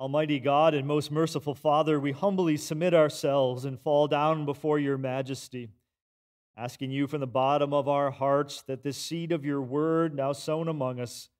Almighty 0.00 0.38
God 0.38 0.74
and 0.74 0.86
most 0.86 1.10
merciful 1.10 1.56
Father, 1.56 1.98
we 1.98 2.12
humbly 2.12 2.56
submit 2.56 2.94
ourselves 2.94 3.64
and 3.64 3.80
fall 3.80 4.06
down 4.06 4.44
before 4.44 4.78
your 4.78 4.96
majesty, 4.96 5.70
asking 6.56 6.92
you 6.92 7.08
from 7.08 7.18
the 7.18 7.26
bottom 7.26 7.74
of 7.74 7.88
our 7.88 8.12
hearts 8.12 8.62
that 8.62 8.84
this 8.84 8.96
seed 8.96 9.32
of 9.32 9.44
your 9.44 9.60
word, 9.60 10.14
now 10.14 10.32
sown 10.32 10.68
among 10.68 11.00
us, 11.00 11.30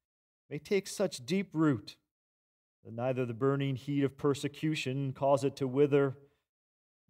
may 0.51 0.59
take 0.59 0.89
such 0.89 1.25
deep 1.25 1.51
root 1.53 1.97
that 2.85 2.93
neither 2.93 3.25
the 3.25 3.33
burning 3.33 3.77
heat 3.77 4.03
of 4.03 4.19
persecution 4.19 5.13
cause 5.13 5.45
it 5.45 5.55
to 5.55 5.69
wither, 5.69 6.17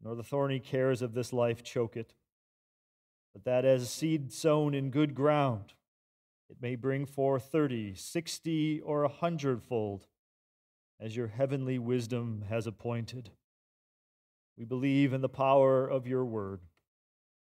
nor 0.02 0.14
the 0.14 0.22
thorny 0.22 0.60
cares 0.60 1.00
of 1.00 1.14
this 1.14 1.32
life 1.32 1.62
choke 1.62 1.96
it, 1.96 2.14
but 3.32 3.44
that 3.44 3.64
as 3.64 3.88
seed 3.88 4.34
sown 4.34 4.74
in 4.74 4.90
good 4.90 5.14
ground, 5.14 5.72
it 6.50 6.58
may 6.60 6.76
bring 6.76 7.06
forth 7.06 7.48
thirty, 7.50 7.94
sixty, 7.94 8.82
or 8.82 9.02
a 9.02 9.08
hundredfold 9.08 10.06
as 11.00 11.16
your 11.16 11.28
heavenly 11.28 11.78
wisdom 11.78 12.44
has 12.48 12.66
appointed. 12.66 13.30
We 14.56 14.64
believe 14.64 15.12
in 15.12 15.20
the 15.20 15.28
power 15.28 15.86
of 15.86 16.06
your 16.06 16.24
word, 16.24 16.60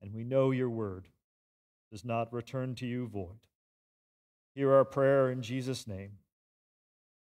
and 0.02 0.12
we 0.12 0.24
know 0.24 0.50
your 0.50 0.70
word 0.70 1.08
does 1.90 2.04
not 2.04 2.32
return 2.32 2.74
to 2.76 2.86
you 2.86 3.08
void. 3.08 3.38
Hear 4.54 4.72
our 4.72 4.84
prayer 4.84 5.30
in 5.30 5.40
Jesus' 5.40 5.86
name. 5.86 6.12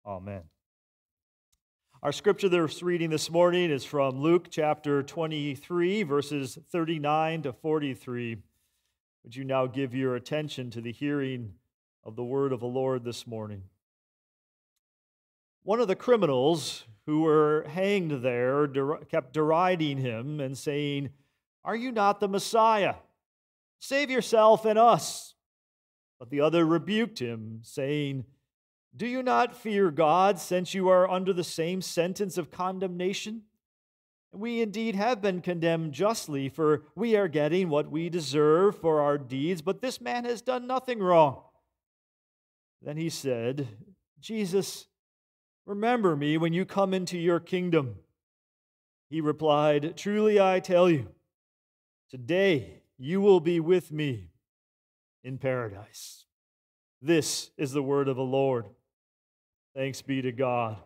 Amen. 0.06 0.44
Our 2.04 2.12
scripture 2.12 2.50
that's 2.50 2.84
reading 2.84 3.10
this 3.10 3.30
morning 3.32 3.72
is 3.72 3.84
from 3.84 4.20
Luke 4.20 4.48
chapter 4.52 5.02
23, 5.02 6.04
verses 6.04 6.58
39 6.72 7.44
to 7.44 7.54
43. 7.54 8.38
Would 9.24 9.36
you 9.36 9.44
now 9.44 9.66
give 9.66 9.96
your 9.96 10.16
attention 10.16 10.70
to 10.72 10.82
the 10.82 10.92
hearing 10.92 11.54
of 12.04 12.16
the 12.16 12.24
word 12.24 12.54
of 12.54 12.60
the 12.60 12.68
Lord 12.68 13.04
this 13.04 13.26
morning? 13.26 13.64
One 15.68 15.82
of 15.82 15.90
the 15.90 15.98
criminals 15.98 16.86
who 17.08 17.24
were 17.24 17.66
hanged 17.68 18.22
there 18.22 18.68
kept 19.12 19.34
deriding 19.34 19.98
him 19.98 20.40
and 20.40 20.58
saying, 20.58 21.10
Are 21.66 21.76
you 21.76 21.92
not 21.92 22.22
the 22.22 22.30
Messiah? 22.30 22.96
Save 23.78 24.10
yourself 24.10 24.64
and 24.64 24.80
us. 24.80 25.36
But 26.20 26.30
the 26.30 26.40
other 26.40 26.66
rebuked 26.66 27.20
him, 27.20 27.60
saying, 27.64 28.24
Do 28.96 29.06
you 29.06 29.22
not 29.22 29.58
fear 29.58 29.92
God, 29.92 30.40
since 30.40 30.74
you 30.74 30.88
are 30.88 31.12
under 31.12 31.34
the 31.34 31.44
same 31.44 31.82
sentence 31.82 32.38
of 32.38 32.50
condemnation? 32.50 33.42
We 34.32 34.62
indeed 34.62 34.96
have 34.96 35.22
been 35.22 35.42
condemned 35.42 35.92
justly, 35.92 36.48
for 36.48 36.84
we 36.96 37.18
are 37.18 37.28
getting 37.28 37.68
what 37.68 37.92
we 37.92 38.08
deserve 38.08 38.80
for 38.80 39.02
our 39.02 39.18
deeds, 39.18 39.62
but 39.62 39.82
this 39.82 40.00
man 40.00 40.24
has 40.24 40.42
done 40.42 40.66
nothing 40.66 41.00
wrong. 41.00 41.42
Then 42.82 42.96
he 42.96 43.10
said, 43.10 43.68
Jesus, 44.22 44.88
Remember 45.68 46.16
me 46.16 46.38
when 46.38 46.54
you 46.54 46.66
come 46.66 46.94
into 46.94 47.18
your 47.18 47.42
kingdom. 47.42 47.98
He 49.10 49.20
replied, 49.20 49.98
Truly 49.98 50.40
I 50.40 50.62
tell 50.62 50.90
you, 50.90 51.10
today 52.10 52.82
you 52.98 53.20
will 53.20 53.42
be 53.42 53.60
with 53.60 53.92
me 53.92 54.30
in 55.26 55.38
paradise. 55.38 56.24
This 57.02 57.52
is 57.58 57.74
the 57.74 57.84
word 57.84 58.08
of 58.08 58.16
the 58.16 58.24
Lord. 58.24 58.66
Thanks 59.76 60.02
be 60.02 60.22
to 60.22 60.32
God. 60.32 60.78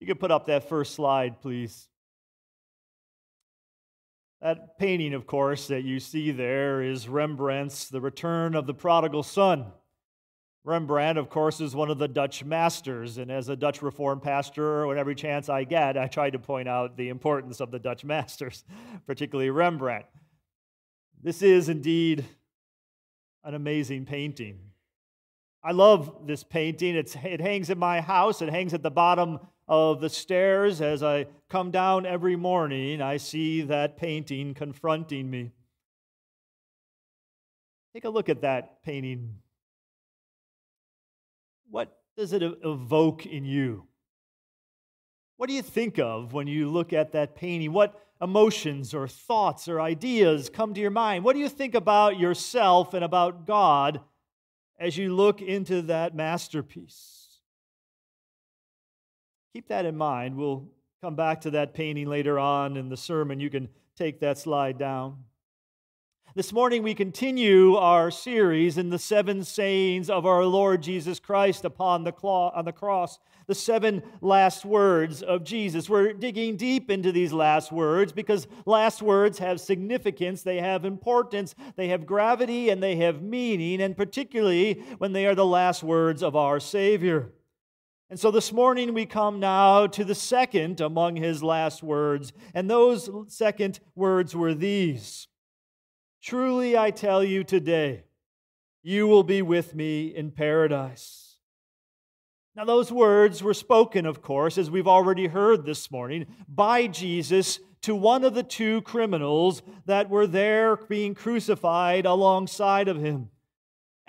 You 0.00 0.08
can 0.08 0.18
put 0.18 0.32
up 0.32 0.46
that 0.46 0.68
first 0.68 0.96
slide, 0.96 1.40
please. 1.40 1.86
That 4.40 4.78
painting, 4.78 5.14
of 5.14 5.28
course, 5.28 5.68
that 5.68 5.84
you 5.84 6.00
see 6.00 6.32
there 6.32 6.82
is 6.82 7.08
Rembrandt's 7.08 7.88
The 7.88 8.00
Return 8.00 8.56
of 8.56 8.66
the 8.66 8.74
Prodigal 8.74 9.22
Son. 9.22 9.66
Rembrandt, 10.64 11.18
of 11.18 11.28
course, 11.28 11.60
is 11.60 11.74
one 11.74 11.90
of 11.90 11.98
the 11.98 12.06
Dutch 12.06 12.44
masters, 12.44 13.18
and 13.18 13.32
as 13.32 13.48
a 13.48 13.56
Dutch 13.56 13.82
Reformed 13.82 14.22
pastor, 14.22 14.86
when 14.86 14.96
every 14.96 15.16
chance 15.16 15.48
I 15.48 15.64
get, 15.64 15.98
I 15.98 16.06
try 16.06 16.30
to 16.30 16.38
point 16.38 16.68
out 16.68 16.96
the 16.96 17.08
importance 17.08 17.58
of 17.60 17.72
the 17.72 17.80
Dutch 17.80 18.04
masters, 18.04 18.62
particularly 19.06 19.50
Rembrandt. 19.50 20.06
This 21.20 21.42
is 21.42 21.68
indeed 21.68 22.24
an 23.42 23.54
amazing 23.54 24.06
painting. 24.06 24.60
I 25.64 25.72
love 25.72 26.26
this 26.26 26.44
painting. 26.44 26.94
It's, 26.94 27.16
it 27.16 27.40
hangs 27.40 27.68
in 27.68 27.78
my 27.78 28.00
house, 28.00 28.40
it 28.40 28.48
hangs 28.48 28.72
at 28.72 28.84
the 28.84 28.90
bottom 28.90 29.40
of 29.66 30.00
the 30.00 30.08
stairs. 30.08 30.80
As 30.80 31.02
I 31.02 31.26
come 31.48 31.72
down 31.72 32.06
every 32.06 32.36
morning, 32.36 33.02
I 33.02 33.16
see 33.16 33.62
that 33.62 33.96
painting 33.96 34.54
confronting 34.54 35.28
me. 35.28 35.50
Take 37.94 38.04
a 38.04 38.10
look 38.10 38.28
at 38.28 38.42
that 38.42 38.82
painting 38.84 39.41
what 41.72 41.96
does 42.18 42.34
it 42.34 42.42
evoke 42.42 43.24
in 43.24 43.46
you? 43.46 43.86
What 45.38 45.48
do 45.48 45.54
you 45.54 45.62
think 45.62 45.98
of 45.98 46.34
when 46.34 46.46
you 46.46 46.70
look 46.70 46.92
at 46.92 47.12
that 47.12 47.34
painting? 47.34 47.72
What 47.72 47.98
emotions 48.20 48.92
or 48.92 49.08
thoughts 49.08 49.68
or 49.68 49.80
ideas 49.80 50.50
come 50.50 50.74
to 50.74 50.80
your 50.80 50.90
mind? 50.90 51.24
What 51.24 51.32
do 51.32 51.40
you 51.40 51.48
think 51.48 51.74
about 51.74 52.18
yourself 52.18 52.92
and 52.92 53.02
about 53.02 53.46
God 53.46 54.02
as 54.78 54.98
you 54.98 55.16
look 55.16 55.40
into 55.40 55.80
that 55.82 56.14
masterpiece? 56.14 57.38
Keep 59.54 59.68
that 59.68 59.86
in 59.86 59.96
mind. 59.96 60.36
We'll 60.36 60.68
come 61.02 61.16
back 61.16 61.40
to 61.40 61.52
that 61.52 61.72
painting 61.72 62.06
later 62.06 62.38
on 62.38 62.76
in 62.76 62.90
the 62.90 62.98
sermon. 62.98 63.40
You 63.40 63.48
can 63.48 63.70
take 63.96 64.20
that 64.20 64.36
slide 64.36 64.76
down. 64.76 65.24
This 66.34 66.50
morning, 66.50 66.82
we 66.82 66.94
continue 66.94 67.74
our 67.74 68.10
series 68.10 68.78
in 68.78 68.88
the 68.88 68.98
seven 68.98 69.44
sayings 69.44 70.08
of 70.08 70.24
our 70.24 70.46
Lord 70.46 70.82
Jesus 70.82 71.20
Christ 71.20 71.66
upon 71.66 72.04
the, 72.04 72.14
on 72.22 72.64
the 72.64 72.72
cross, 72.72 73.18
the 73.46 73.54
seven 73.54 74.02
last 74.22 74.64
words 74.64 75.22
of 75.22 75.44
Jesus. 75.44 75.90
We're 75.90 76.14
digging 76.14 76.56
deep 76.56 76.90
into 76.90 77.12
these 77.12 77.34
last 77.34 77.70
words 77.70 78.12
because 78.12 78.46
last 78.64 79.02
words 79.02 79.40
have 79.40 79.60
significance, 79.60 80.40
they 80.40 80.58
have 80.58 80.86
importance, 80.86 81.54
they 81.76 81.88
have 81.88 82.06
gravity, 82.06 82.70
and 82.70 82.82
they 82.82 82.96
have 82.96 83.20
meaning, 83.20 83.82
and 83.82 83.94
particularly 83.94 84.82
when 84.96 85.12
they 85.12 85.26
are 85.26 85.34
the 85.34 85.44
last 85.44 85.82
words 85.82 86.22
of 86.22 86.34
our 86.34 86.58
Savior. 86.60 87.30
And 88.08 88.18
so 88.18 88.30
this 88.30 88.54
morning 88.54 88.94
we 88.94 89.04
come 89.04 89.38
now 89.38 89.86
to 89.88 90.02
the 90.02 90.14
second 90.14 90.80
among 90.80 91.16
his 91.16 91.42
last 91.42 91.82
words, 91.82 92.32
and 92.54 92.70
those 92.70 93.10
second 93.28 93.80
words 93.94 94.34
were 94.34 94.54
these. 94.54 95.28
Truly 96.22 96.78
I 96.78 96.92
tell 96.92 97.24
you 97.24 97.42
today, 97.42 98.04
you 98.82 99.08
will 99.08 99.24
be 99.24 99.42
with 99.42 99.74
me 99.74 100.06
in 100.06 100.30
paradise. 100.30 101.36
Now, 102.54 102.64
those 102.64 102.92
words 102.92 103.42
were 103.42 103.54
spoken, 103.54 104.06
of 104.06 104.22
course, 104.22 104.56
as 104.56 104.70
we've 104.70 104.86
already 104.86 105.26
heard 105.26 105.64
this 105.64 105.90
morning, 105.90 106.26
by 106.46 106.86
Jesus 106.86 107.58
to 107.80 107.96
one 107.96 108.22
of 108.22 108.34
the 108.34 108.44
two 108.44 108.82
criminals 108.82 109.62
that 109.86 110.08
were 110.08 110.28
there 110.28 110.76
being 110.76 111.16
crucified 111.16 112.06
alongside 112.06 112.86
of 112.86 112.98
him. 112.98 113.30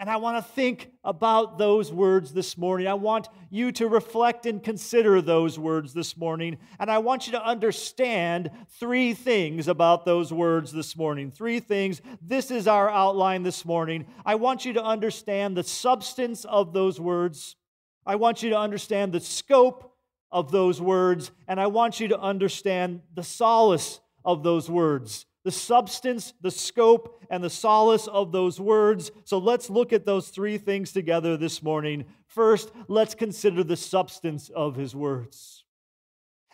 And 0.04 0.10
I 0.10 0.18
want 0.18 0.36
to 0.36 0.52
think 0.52 0.92
about 1.06 1.58
those 1.58 1.90
words 1.90 2.34
this 2.34 2.58
morning. 2.58 2.88
I 2.88 2.94
want 2.94 3.30
you 3.50 3.72
to 3.72 3.88
reflect 3.88 4.46
and 4.46 4.62
consider 4.62 5.22
those 5.22 5.58
words 5.58 5.94
this 5.94 6.18
morning. 6.18 6.58
And 6.78 6.92
I 6.92 6.98
want 6.98 7.26
you 7.26 7.32
to 7.32 7.42
understand 7.42 8.52
three 8.68 9.14
things 9.14 9.70
about 9.70 10.04
those 10.04 10.34
words 10.34 10.74
this 10.74 10.98
morning. 10.98 11.32
Three 11.32 11.62
things. 11.62 12.02
This 12.22 12.52
is 12.52 12.68
our 12.68 12.90
outline 12.90 13.44
this 13.44 13.64
morning. 13.64 14.06
I 14.26 14.36
want 14.36 14.66
you 14.66 14.74
to 14.74 14.84
understand 14.84 15.56
the 15.56 15.64
substance 15.64 16.44
of 16.44 16.74
those 16.74 17.00
words. 17.00 17.56
I 18.06 18.18
want 18.18 18.44
you 18.44 18.50
to 18.50 18.60
understand 18.60 19.14
the 19.14 19.22
scope 19.22 19.96
of 20.34 20.52
those 20.52 20.82
words. 20.82 21.32
And 21.48 21.62
I 21.62 21.68
want 21.68 22.02
you 22.02 22.10
to 22.10 22.20
understand 22.20 23.04
the 23.16 23.24
solace 23.24 24.02
of 24.26 24.44
those 24.44 24.70
words 24.70 25.28
the 25.44 25.52
substance, 25.52 26.34
the 26.42 26.52
scope, 26.52 27.22
and 27.30 27.44
the 27.44 27.50
solace 27.50 28.08
of 28.08 28.32
those 28.32 28.60
words. 28.60 29.12
So 29.26 29.38
let's 29.38 29.70
look 29.70 29.92
at 29.92 30.06
those 30.06 30.30
three 30.30 30.58
things 30.58 30.92
together 30.92 31.38
this 31.38 31.62
morning. 31.62 32.06
First, 32.28 32.72
let's 32.88 33.16
consider 33.16 33.64
the 33.64 33.78
substance 33.78 34.50
of 34.50 34.76
his 34.76 34.96
words. 34.96 35.66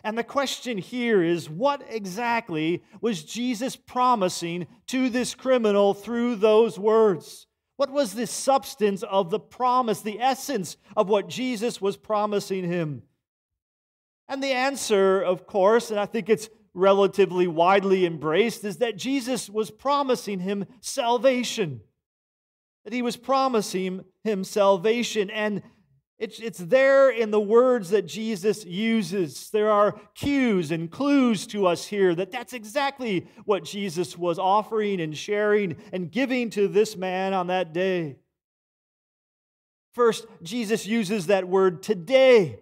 And 0.02 0.16
the 0.16 0.24
question 0.24 0.78
here 0.78 1.22
is 1.22 1.50
what 1.50 1.82
exactly 1.88 2.82
was 3.00 3.22
Jesus 3.22 3.76
promising 3.76 4.66
to 4.88 5.10
this 5.10 5.34
criminal 5.34 5.94
through 5.94 6.36
those 6.36 6.78
words? 6.78 7.46
What 7.76 7.90
was 7.90 8.14
the 8.14 8.26
substance 8.26 9.02
of 9.02 9.30
the 9.30 9.40
promise, 9.40 10.00
the 10.00 10.20
essence 10.20 10.76
of 10.96 11.08
what 11.08 11.28
Jesus 11.28 11.80
was 11.80 11.96
promising 11.96 12.64
him? 12.64 13.02
And 14.28 14.42
the 14.42 14.52
answer, 14.52 15.20
of 15.20 15.46
course, 15.46 15.90
and 15.90 15.98
I 15.98 16.06
think 16.06 16.28
it's 16.28 16.48
relatively 16.74 17.46
widely 17.46 18.06
embraced 18.06 18.64
is 18.64 18.78
that 18.78 18.96
Jesus 18.96 19.50
was 19.50 19.70
promising 19.70 20.40
him 20.40 20.66
salvation. 20.80 21.80
That 22.84 22.92
he 22.92 23.02
was 23.02 23.16
promising 23.16 24.04
him 24.24 24.44
salvation. 24.44 25.30
And 25.30 25.62
it's, 26.18 26.38
it's 26.38 26.58
there 26.58 27.10
in 27.10 27.30
the 27.30 27.40
words 27.40 27.90
that 27.90 28.06
Jesus 28.06 28.64
uses. 28.64 29.50
There 29.50 29.70
are 29.70 29.98
cues 30.14 30.70
and 30.70 30.90
clues 30.90 31.46
to 31.48 31.66
us 31.66 31.86
here 31.86 32.14
that 32.14 32.30
that's 32.30 32.52
exactly 32.52 33.26
what 33.46 33.64
Jesus 33.64 34.16
was 34.16 34.38
offering 34.38 35.00
and 35.00 35.16
sharing 35.16 35.76
and 35.92 36.10
giving 36.10 36.50
to 36.50 36.68
this 36.68 36.96
man 36.96 37.32
on 37.32 37.48
that 37.48 37.72
day. 37.72 38.16
First, 39.92 40.26
Jesus 40.42 40.86
uses 40.86 41.26
that 41.26 41.48
word 41.48 41.82
today. 41.82 42.60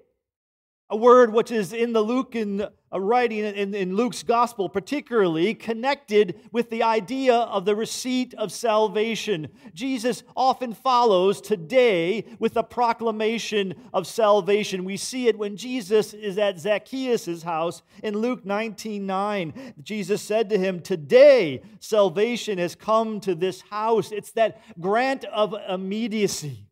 a 0.91 0.97
word 0.97 1.33
which 1.33 1.51
is 1.51 1.73
in 1.73 1.93
the 1.93 2.01
Lucan 2.01 2.67
writing 2.93 3.39
in, 3.41 3.75
in 3.75 3.97
Luke's 3.97 4.23
gospel, 4.23 4.69
particularly 4.69 5.55
connected 5.55 6.41
with 6.53 6.71
the 6.71 6.83
idea 6.83 7.35
of 7.35 7.65
the 7.65 7.77
receipt 7.77 8.35
of 8.35 8.53
salvation. 8.53 9.49
Jesus 9.75 10.23
often 10.37 10.73
follows 10.73 11.41
today 11.41 12.25
with 12.39 12.57
a 12.57 12.63
proclamation 12.63 13.75
of 13.93 14.07
salvation. 14.07 14.85
We 14.85 14.97
see 14.97 15.29
it 15.29 15.39
when 15.39 15.57
Jesus 15.57 16.15
is 16.15 16.39
at 16.39 16.59
Zacchaeus' 16.59 17.43
house 17.43 17.83
in 18.03 18.17
Luke 18.19 18.45
19 18.45 19.07
9. 19.07 19.75
Jesus 19.83 20.23
said 20.23 20.49
to 20.51 20.59
him, 20.59 20.81
Today 20.81 21.63
salvation 21.81 22.59
has 22.59 22.75
come 22.75 23.21
to 23.21 23.35
this 23.35 23.61
house. 23.63 24.13
It's 24.13 24.33
that 24.33 24.63
grant 24.81 25.25
of 25.25 25.55
immediacy 25.69 26.68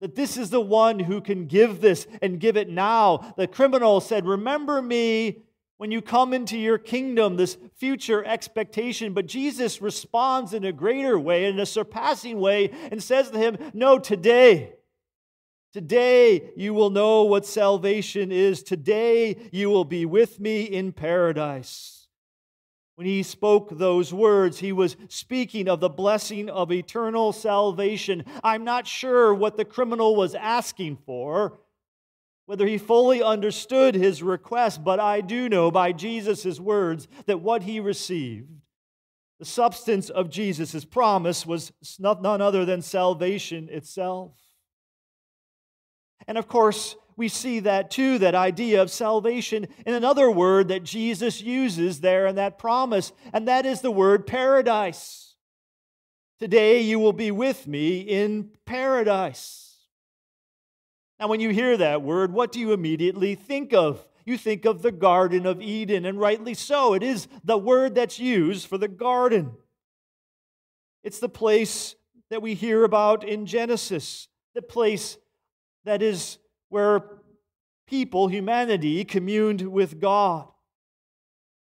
that 0.00 0.14
this 0.14 0.36
is 0.36 0.50
the 0.50 0.60
one 0.60 0.98
who 0.98 1.20
can 1.20 1.46
give 1.46 1.80
this 1.80 2.06
and 2.20 2.40
give 2.40 2.56
it 2.56 2.68
now. 2.68 3.34
The 3.36 3.46
criminal 3.46 4.00
said, 4.00 4.26
Remember 4.26 4.82
me 4.82 5.42
when 5.78 5.90
you 5.90 6.00
come 6.00 6.32
into 6.32 6.58
your 6.58 6.78
kingdom, 6.78 7.36
this 7.36 7.58
future 7.74 8.24
expectation. 8.24 9.12
But 9.12 9.26
Jesus 9.26 9.82
responds 9.82 10.54
in 10.54 10.64
a 10.64 10.72
greater 10.72 11.18
way, 11.18 11.46
in 11.46 11.58
a 11.58 11.66
surpassing 11.66 12.40
way, 12.40 12.70
and 12.90 13.02
says 13.02 13.30
to 13.30 13.38
him, 13.38 13.56
No, 13.74 13.98
today. 13.98 14.74
Today 15.72 16.52
you 16.56 16.72
will 16.72 16.88
know 16.90 17.24
what 17.24 17.44
salvation 17.44 18.32
is. 18.32 18.62
Today 18.62 19.36
you 19.52 19.68
will 19.68 19.84
be 19.84 20.06
with 20.06 20.40
me 20.40 20.62
in 20.62 20.92
paradise. 20.92 22.05
When 22.96 23.06
he 23.06 23.22
spoke 23.22 23.70
those 23.70 24.12
words, 24.12 24.58
he 24.58 24.72
was 24.72 24.96
speaking 25.08 25.68
of 25.68 25.80
the 25.80 25.90
blessing 25.90 26.48
of 26.48 26.72
eternal 26.72 27.32
salvation. 27.32 28.24
I'm 28.42 28.64
not 28.64 28.86
sure 28.86 29.34
what 29.34 29.58
the 29.58 29.66
criminal 29.66 30.16
was 30.16 30.34
asking 30.34 30.96
for, 31.04 31.58
whether 32.46 32.66
he 32.66 32.78
fully 32.78 33.22
understood 33.22 33.94
his 33.94 34.22
request, 34.22 34.82
but 34.82 34.98
I 34.98 35.20
do 35.20 35.48
know 35.50 35.70
by 35.70 35.92
Jesus' 35.92 36.58
words 36.58 37.06
that 37.26 37.42
what 37.42 37.64
he 37.64 37.80
received, 37.80 38.48
the 39.38 39.44
substance 39.44 40.08
of 40.08 40.30
Jesus' 40.30 40.86
promise, 40.86 41.44
was 41.44 41.72
none 41.98 42.40
other 42.40 42.64
than 42.64 42.80
salvation 42.80 43.68
itself. 43.70 44.32
And 46.26 46.38
of 46.38 46.48
course, 46.48 46.96
we 47.16 47.28
see 47.28 47.60
that 47.60 47.90
too, 47.90 48.18
that 48.18 48.34
idea 48.34 48.82
of 48.82 48.90
salvation, 48.90 49.66
in 49.86 49.94
another 49.94 50.30
word 50.30 50.68
that 50.68 50.84
Jesus 50.84 51.40
uses 51.40 52.00
there 52.00 52.26
in 52.26 52.36
that 52.36 52.58
promise, 52.58 53.12
and 53.32 53.48
that 53.48 53.64
is 53.64 53.80
the 53.80 53.90
word 53.90 54.26
paradise. 54.26 55.34
Today 56.38 56.82
you 56.82 56.98
will 56.98 57.14
be 57.14 57.30
with 57.30 57.66
me 57.66 58.00
in 58.00 58.50
paradise. 58.66 59.78
Now, 61.18 61.28
when 61.28 61.40
you 61.40 61.48
hear 61.48 61.78
that 61.78 62.02
word, 62.02 62.32
what 62.32 62.52
do 62.52 62.60
you 62.60 62.72
immediately 62.72 63.34
think 63.34 63.72
of? 63.72 64.06
You 64.26 64.36
think 64.36 64.66
of 64.66 64.82
the 64.82 64.92
Garden 64.92 65.46
of 65.46 65.62
Eden, 65.62 66.04
and 66.04 66.20
rightly 66.20 66.52
so. 66.52 66.92
It 66.92 67.02
is 67.02 67.28
the 67.42 67.56
word 67.56 67.94
that's 67.94 68.18
used 68.18 68.66
for 68.66 68.76
the 68.76 68.88
garden. 68.88 69.52
It's 71.02 71.20
the 71.20 71.28
place 71.30 71.94
that 72.28 72.42
we 72.42 72.54
hear 72.54 72.84
about 72.84 73.24
in 73.24 73.46
Genesis, 73.46 74.28
the 74.54 74.60
place 74.60 75.16
that 75.84 76.02
is 76.02 76.38
where 76.68 77.02
people, 77.86 78.28
humanity, 78.28 79.04
communed 79.04 79.62
with 79.62 80.00
God. 80.00 80.48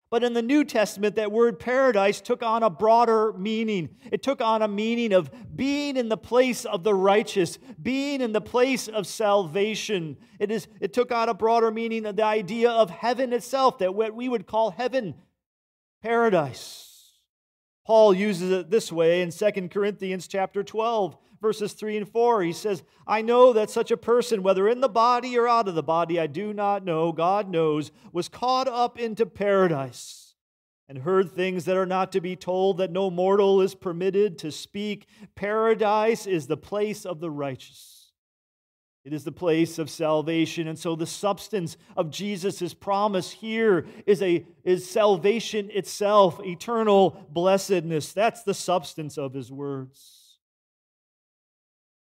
But 0.09 0.23
in 0.23 0.33
the 0.33 0.41
New 0.41 0.63
Testament, 0.63 1.15
that 1.15 1.33
word 1.33 1.59
paradise 1.59 2.21
took 2.21 2.41
on 2.41 2.63
a 2.63 2.69
broader 2.69 3.33
meaning. 3.33 3.89
It 4.09 4.23
took 4.23 4.39
on 4.39 4.61
a 4.61 4.67
meaning 4.67 5.11
of 5.11 5.29
being 5.53 5.97
in 5.97 6.07
the 6.07 6.17
place 6.17 6.63
of 6.63 6.83
the 6.83 6.93
righteous, 6.93 7.57
being 7.81 8.21
in 8.21 8.31
the 8.31 8.39
place 8.39 8.87
of 8.87 9.05
salvation. 9.05 10.15
It, 10.39 10.49
is, 10.49 10.67
it 10.79 10.93
took 10.93 11.11
on 11.11 11.27
a 11.27 11.33
broader 11.33 11.71
meaning 11.71 12.05
of 12.05 12.15
the 12.15 12.23
idea 12.23 12.71
of 12.71 12.89
heaven 12.89 13.33
itself, 13.33 13.79
that 13.79 13.95
what 13.95 14.15
we 14.15 14.29
would 14.29 14.47
call 14.47 14.71
heaven, 14.71 15.15
paradise. 16.01 16.87
Paul 17.85 18.13
uses 18.13 18.51
it 18.51 18.69
this 18.69 18.91
way 18.93 19.21
in 19.21 19.31
2 19.31 19.69
Corinthians 19.69 20.27
chapter 20.27 20.63
12 20.63 21.17
verses 21.41 21.73
3 21.73 21.97
and 21.97 22.09
4. 22.09 22.43
He 22.43 22.53
says, 22.53 22.83
I 23.05 23.21
know 23.21 23.53
that 23.53 23.69
such 23.69 23.91
a 23.91 23.97
person, 23.97 24.43
whether 24.43 24.67
in 24.67 24.81
the 24.81 24.89
body 24.89 25.37
or 25.37 25.47
out 25.47 25.67
of 25.67 25.75
the 25.75 25.83
body, 25.83 26.19
I 26.19 26.27
do 26.27 26.53
not 26.53 26.83
know, 26.83 27.11
God 27.11 27.49
knows, 27.49 27.91
was 28.11 28.29
caught 28.29 28.67
up 28.67 28.99
into 28.99 29.25
paradise 29.25 30.35
and 30.89 30.99
heard 30.99 31.31
things 31.31 31.65
that 31.65 31.77
are 31.77 31.85
not 31.85 32.11
to 32.13 32.21
be 32.21 32.35
told, 32.35 32.77
that 32.77 32.91
no 32.91 33.09
mortal 33.09 33.61
is 33.61 33.75
permitted 33.75 34.37
to 34.39 34.51
speak. 34.51 35.07
Paradise 35.35 36.25
is 36.25 36.47
the 36.47 36.57
place 36.57 37.05
of 37.05 37.19
the 37.19 37.29
righteous. 37.29 38.11
It 39.03 39.13
is 39.13 39.23
the 39.23 39.31
place 39.31 39.79
of 39.79 39.89
salvation. 39.89 40.67
And 40.67 40.77
so 40.77 40.95
the 40.95 41.05
substance 41.05 41.77
of 41.95 42.09
Jesus' 42.09 42.73
promise 42.73 43.31
here 43.31 43.85
is, 44.05 44.21
a, 44.21 44.45
is 44.65 44.89
salvation 44.89 45.69
itself, 45.71 46.41
eternal 46.43 47.25
blessedness. 47.31 48.11
That's 48.11 48.43
the 48.43 48.53
substance 48.53 49.17
of 49.17 49.33
his 49.33 49.49
words. 49.49 50.16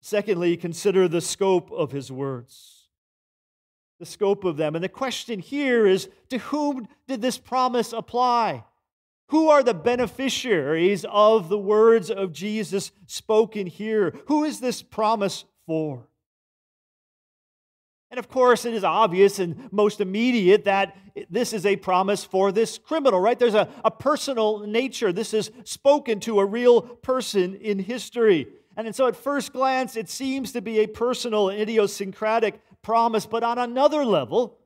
Secondly, 0.04 0.56
consider 0.56 1.06
the 1.06 1.20
scope 1.20 1.70
of 1.70 1.92
his 1.92 2.10
words. 2.10 2.88
The 4.00 4.04
scope 4.04 4.42
of 4.42 4.56
them. 4.56 4.74
And 4.74 4.82
the 4.82 4.88
question 4.88 5.38
here 5.38 5.86
is 5.86 6.10
to 6.28 6.38
whom 6.38 6.88
did 7.06 7.22
this 7.22 7.38
promise 7.38 7.92
apply? 7.92 8.64
Who 9.28 9.48
are 9.48 9.62
the 9.62 9.74
beneficiaries 9.74 11.06
of 11.08 11.48
the 11.48 11.58
words 11.58 12.10
of 12.10 12.32
Jesus 12.32 12.90
spoken 13.06 13.68
here? 13.68 14.12
Who 14.26 14.42
is 14.42 14.58
this 14.58 14.82
promise 14.82 15.44
for? 15.66 16.08
And 18.10 18.18
of 18.18 18.28
course, 18.28 18.64
it 18.64 18.74
is 18.74 18.84
obvious 18.84 19.38
and 19.38 19.72
most 19.72 20.00
immediate 20.00 20.64
that 20.64 20.96
this 21.30 21.52
is 21.52 21.64
a 21.64 21.76
promise 21.76 22.24
for 22.24 22.50
this 22.50 22.76
criminal, 22.76 23.20
right? 23.20 23.38
There's 23.38 23.54
a, 23.54 23.68
a 23.84 23.90
personal 23.90 24.66
nature. 24.66 25.12
This 25.12 25.32
is 25.32 25.52
spoken 25.64 26.18
to 26.20 26.40
a 26.40 26.44
real 26.44 26.82
person 26.82 27.54
in 27.54 27.78
history. 27.78 28.48
And 28.76 28.94
so, 28.94 29.06
at 29.06 29.16
first 29.16 29.52
glance, 29.52 29.96
it 29.96 30.08
seems 30.08 30.52
to 30.52 30.62
be 30.62 30.80
a 30.80 30.86
personal, 30.86 31.50
and 31.50 31.60
idiosyncratic 31.60 32.60
promise, 32.82 33.26
but 33.26 33.42
on 33.42 33.58
another 33.58 34.04
level, 34.04 34.58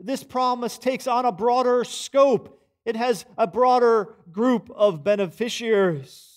this 0.00 0.22
promise 0.22 0.78
takes 0.78 1.06
on 1.06 1.24
a 1.24 1.32
broader 1.32 1.84
scope. 1.84 2.60
It 2.84 2.96
has 2.96 3.24
a 3.36 3.46
broader 3.46 4.14
group 4.30 4.70
of 4.74 5.04
beneficiaries. 5.04 6.28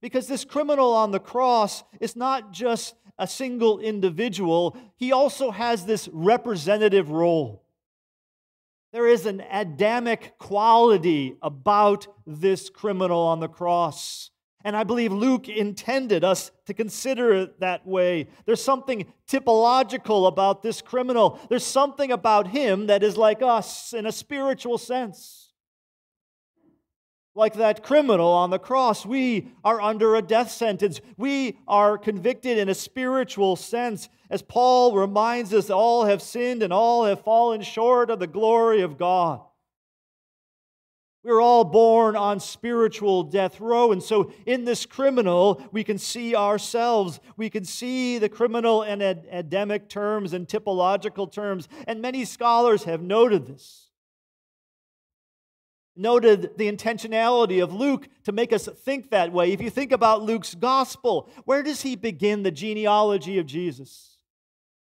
Because 0.00 0.26
this 0.26 0.44
criminal 0.44 0.92
on 0.92 1.10
the 1.10 1.20
cross 1.20 1.84
is 2.00 2.16
not 2.16 2.52
just 2.52 2.94
a 3.18 3.26
single 3.26 3.78
individual, 3.78 4.76
he 4.96 5.12
also 5.12 5.50
has 5.50 5.84
this 5.84 6.08
representative 6.12 7.10
role. 7.10 7.62
There 8.92 9.06
is 9.06 9.26
an 9.26 9.42
Adamic 9.52 10.38
quality 10.38 11.36
about 11.42 12.08
this 12.26 12.70
criminal 12.70 13.20
on 13.20 13.40
the 13.40 13.48
cross. 13.48 14.29
And 14.62 14.76
I 14.76 14.84
believe 14.84 15.12
Luke 15.12 15.48
intended 15.48 16.22
us 16.22 16.50
to 16.66 16.74
consider 16.74 17.32
it 17.32 17.60
that 17.60 17.86
way. 17.86 18.28
There's 18.44 18.62
something 18.62 19.06
typological 19.26 20.28
about 20.28 20.62
this 20.62 20.82
criminal. 20.82 21.40
There's 21.48 21.64
something 21.64 22.12
about 22.12 22.48
him 22.48 22.88
that 22.88 23.02
is 23.02 23.16
like 23.16 23.40
us 23.40 23.94
in 23.94 24.04
a 24.04 24.12
spiritual 24.12 24.76
sense. 24.76 25.52
Like 27.34 27.54
that 27.54 27.82
criminal 27.82 28.28
on 28.28 28.50
the 28.50 28.58
cross, 28.58 29.06
we 29.06 29.48
are 29.64 29.80
under 29.80 30.16
a 30.16 30.22
death 30.22 30.50
sentence. 30.50 31.00
We 31.16 31.58
are 31.66 31.96
convicted 31.96 32.58
in 32.58 32.68
a 32.68 32.74
spiritual 32.74 33.56
sense. 33.56 34.08
As 34.28 34.42
Paul 34.42 34.94
reminds 34.94 35.54
us, 35.54 35.70
all 35.70 36.04
have 36.04 36.20
sinned 36.20 36.62
and 36.62 36.72
all 36.72 37.04
have 37.04 37.24
fallen 37.24 37.62
short 37.62 38.10
of 38.10 38.18
the 38.18 38.26
glory 38.26 38.82
of 38.82 38.98
God. 38.98 39.40
We're 41.22 41.42
all 41.42 41.64
born 41.64 42.16
on 42.16 42.40
spiritual 42.40 43.24
death 43.24 43.60
row. 43.60 43.92
And 43.92 44.02
so, 44.02 44.32
in 44.46 44.64
this 44.64 44.86
criminal, 44.86 45.62
we 45.70 45.84
can 45.84 45.98
see 45.98 46.34
ourselves. 46.34 47.20
We 47.36 47.50
can 47.50 47.64
see 47.64 48.18
the 48.18 48.30
criminal 48.30 48.82
in 48.82 49.02
Adamic 49.02 49.90
terms 49.90 50.32
and 50.32 50.48
typological 50.48 51.30
terms. 51.30 51.68
And 51.86 52.00
many 52.00 52.24
scholars 52.24 52.84
have 52.84 53.02
noted 53.02 53.46
this 53.46 53.90
noted 55.96 56.56
the 56.56 56.70
intentionality 56.70 57.62
of 57.62 57.74
Luke 57.74 58.08
to 58.24 58.32
make 58.32 58.52
us 58.52 58.66
think 58.66 59.10
that 59.10 59.32
way. 59.32 59.52
If 59.52 59.60
you 59.60 59.68
think 59.68 59.92
about 59.92 60.22
Luke's 60.22 60.54
gospel, 60.54 61.28
where 61.44 61.62
does 61.62 61.82
he 61.82 61.94
begin 61.94 62.42
the 62.42 62.50
genealogy 62.50 63.38
of 63.38 63.44
Jesus? 63.44 64.09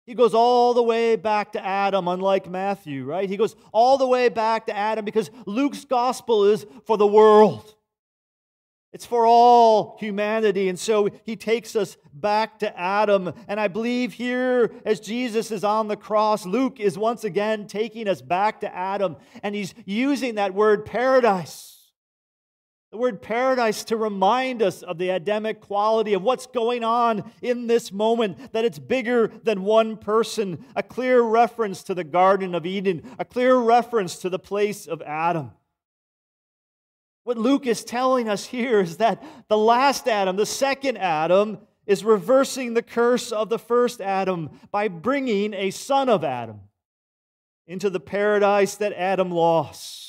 He 0.09 0.15
goes 0.15 0.33
all 0.33 0.73
the 0.73 0.81
way 0.81 1.15
back 1.17 1.51
to 1.51 1.63
Adam, 1.63 2.07
unlike 2.07 2.49
Matthew, 2.49 3.05
right? 3.05 3.29
He 3.29 3.37
goes 3.37 3.55
all 3.71 3.99
the 3.99 4.07
way 4.07 4.27
back 4.27 4.65
to 4.65 4.75
Adam 4.75 5.05
because 5.05 5.29
Luke's 5.45 5.85
gospel 5.85 6.45
is 6.45 6.65
for 6.87 6.97
the 6.97 7.05
world. 7.05 7.75
It's 8.91 9.05
for 9.05 9.27
all 9.27 9.97
humanity. 9.99 10.67
And 10.67 10.79
so 10.79 11.09
he 11.25 11.35
takes 11.35 11.75
us 11.75 11.95
back 12.11 12.57
to 12.57 12.75
Adam. 12.75 13.31
And 13.47 13.59
I 13.59 13.67
believe 13.67 14.13
here, 14.13 14.71
as 14.83 14.99
Jesus 14.99 15.51
is 15.51 15.63
on 15.63 15.87
the 15.87 15.95
cross, 15.95 16.43
Luke 16.43 16.79
is 16.79 16.97
once 16.97 17.23
again 17.23 17.67
taking 17.67 18.07
us 18.07 18.23
back 18.23 18.61
to 18.61 18.75
Adam. 18.75 19.15
And 19.43 19.53
he's 19.53 19.75
using 19.85 20.33
that 20.35 20.55
word 20.55 20.87
paradise 20.87 21.78
The 22.91 22.97
word 22.97 23.21
paradise 23.21 23.83
to 23.85 23.97
remind 23.97 24.63
us 24.63 24.81
of 24.81 24.97
the 24.97 25.09
Adamic 25.09 25.61
quality 25.61 26.15
of 26.15 26.23
what's 26.23 26.47
going 26.47 26.83
on 26.83 27.31
in 27.39 27.67
this 27.67 27.91
moment, 27.91 28.51
that 28.53 28.65
it's 28.65 28.79
bigger 28.79 29.27
than 29.43 29.61
one 29.61 29.95
person. 29.95 30.65
A 30.75 30.81
clear 30.81 31.21
reference 31.21 31.83
to 31.83 31.93
the 31.93 32.03
Garden 32.03 32.55
of 32.55 32.65
Eden, 32.65 33.03
a 33.19 33.25
clear 33.25 33.55
reference 33.55 34.17
to 34.19 34.29
the 34.29 34.39
place 34.39 34.87
of 34.87 35.03
Adam. 35.03 35.51
What 37.25 37.37
Luke 37.37 37.67
is 37.67 37.83
telling 37.83 38.27
us 38.27 38.45
here 38.45 38.79
is 38.79 38.97
that 38.97 39.23
the 39.49 39.57
last 39.57 40.07
Adam, 40.07 40.35
the 40.35 40.47
second 40.47 40.97
Adam, 40.97 41.59
is 41.85 42.03
reversing 42.03 42.73
the 42.73 42.81
curse 42.81 43.31
of 43.31 43.49
the 43.49 43.59
first 43.59 44.01
Adam 44.01 44.49
by 44.71 44.87
bringing 44.87 45.53
a 45.53 45.69
son 45.69 46.09
of 46.09 46.23
Adam 46.23 46.61
into 47.67 47.91
the 47.91 47.99
paradise 47.99 48.75
that 48.77 48.93
Adam 48.93 49.29
lost. 49.29 50.08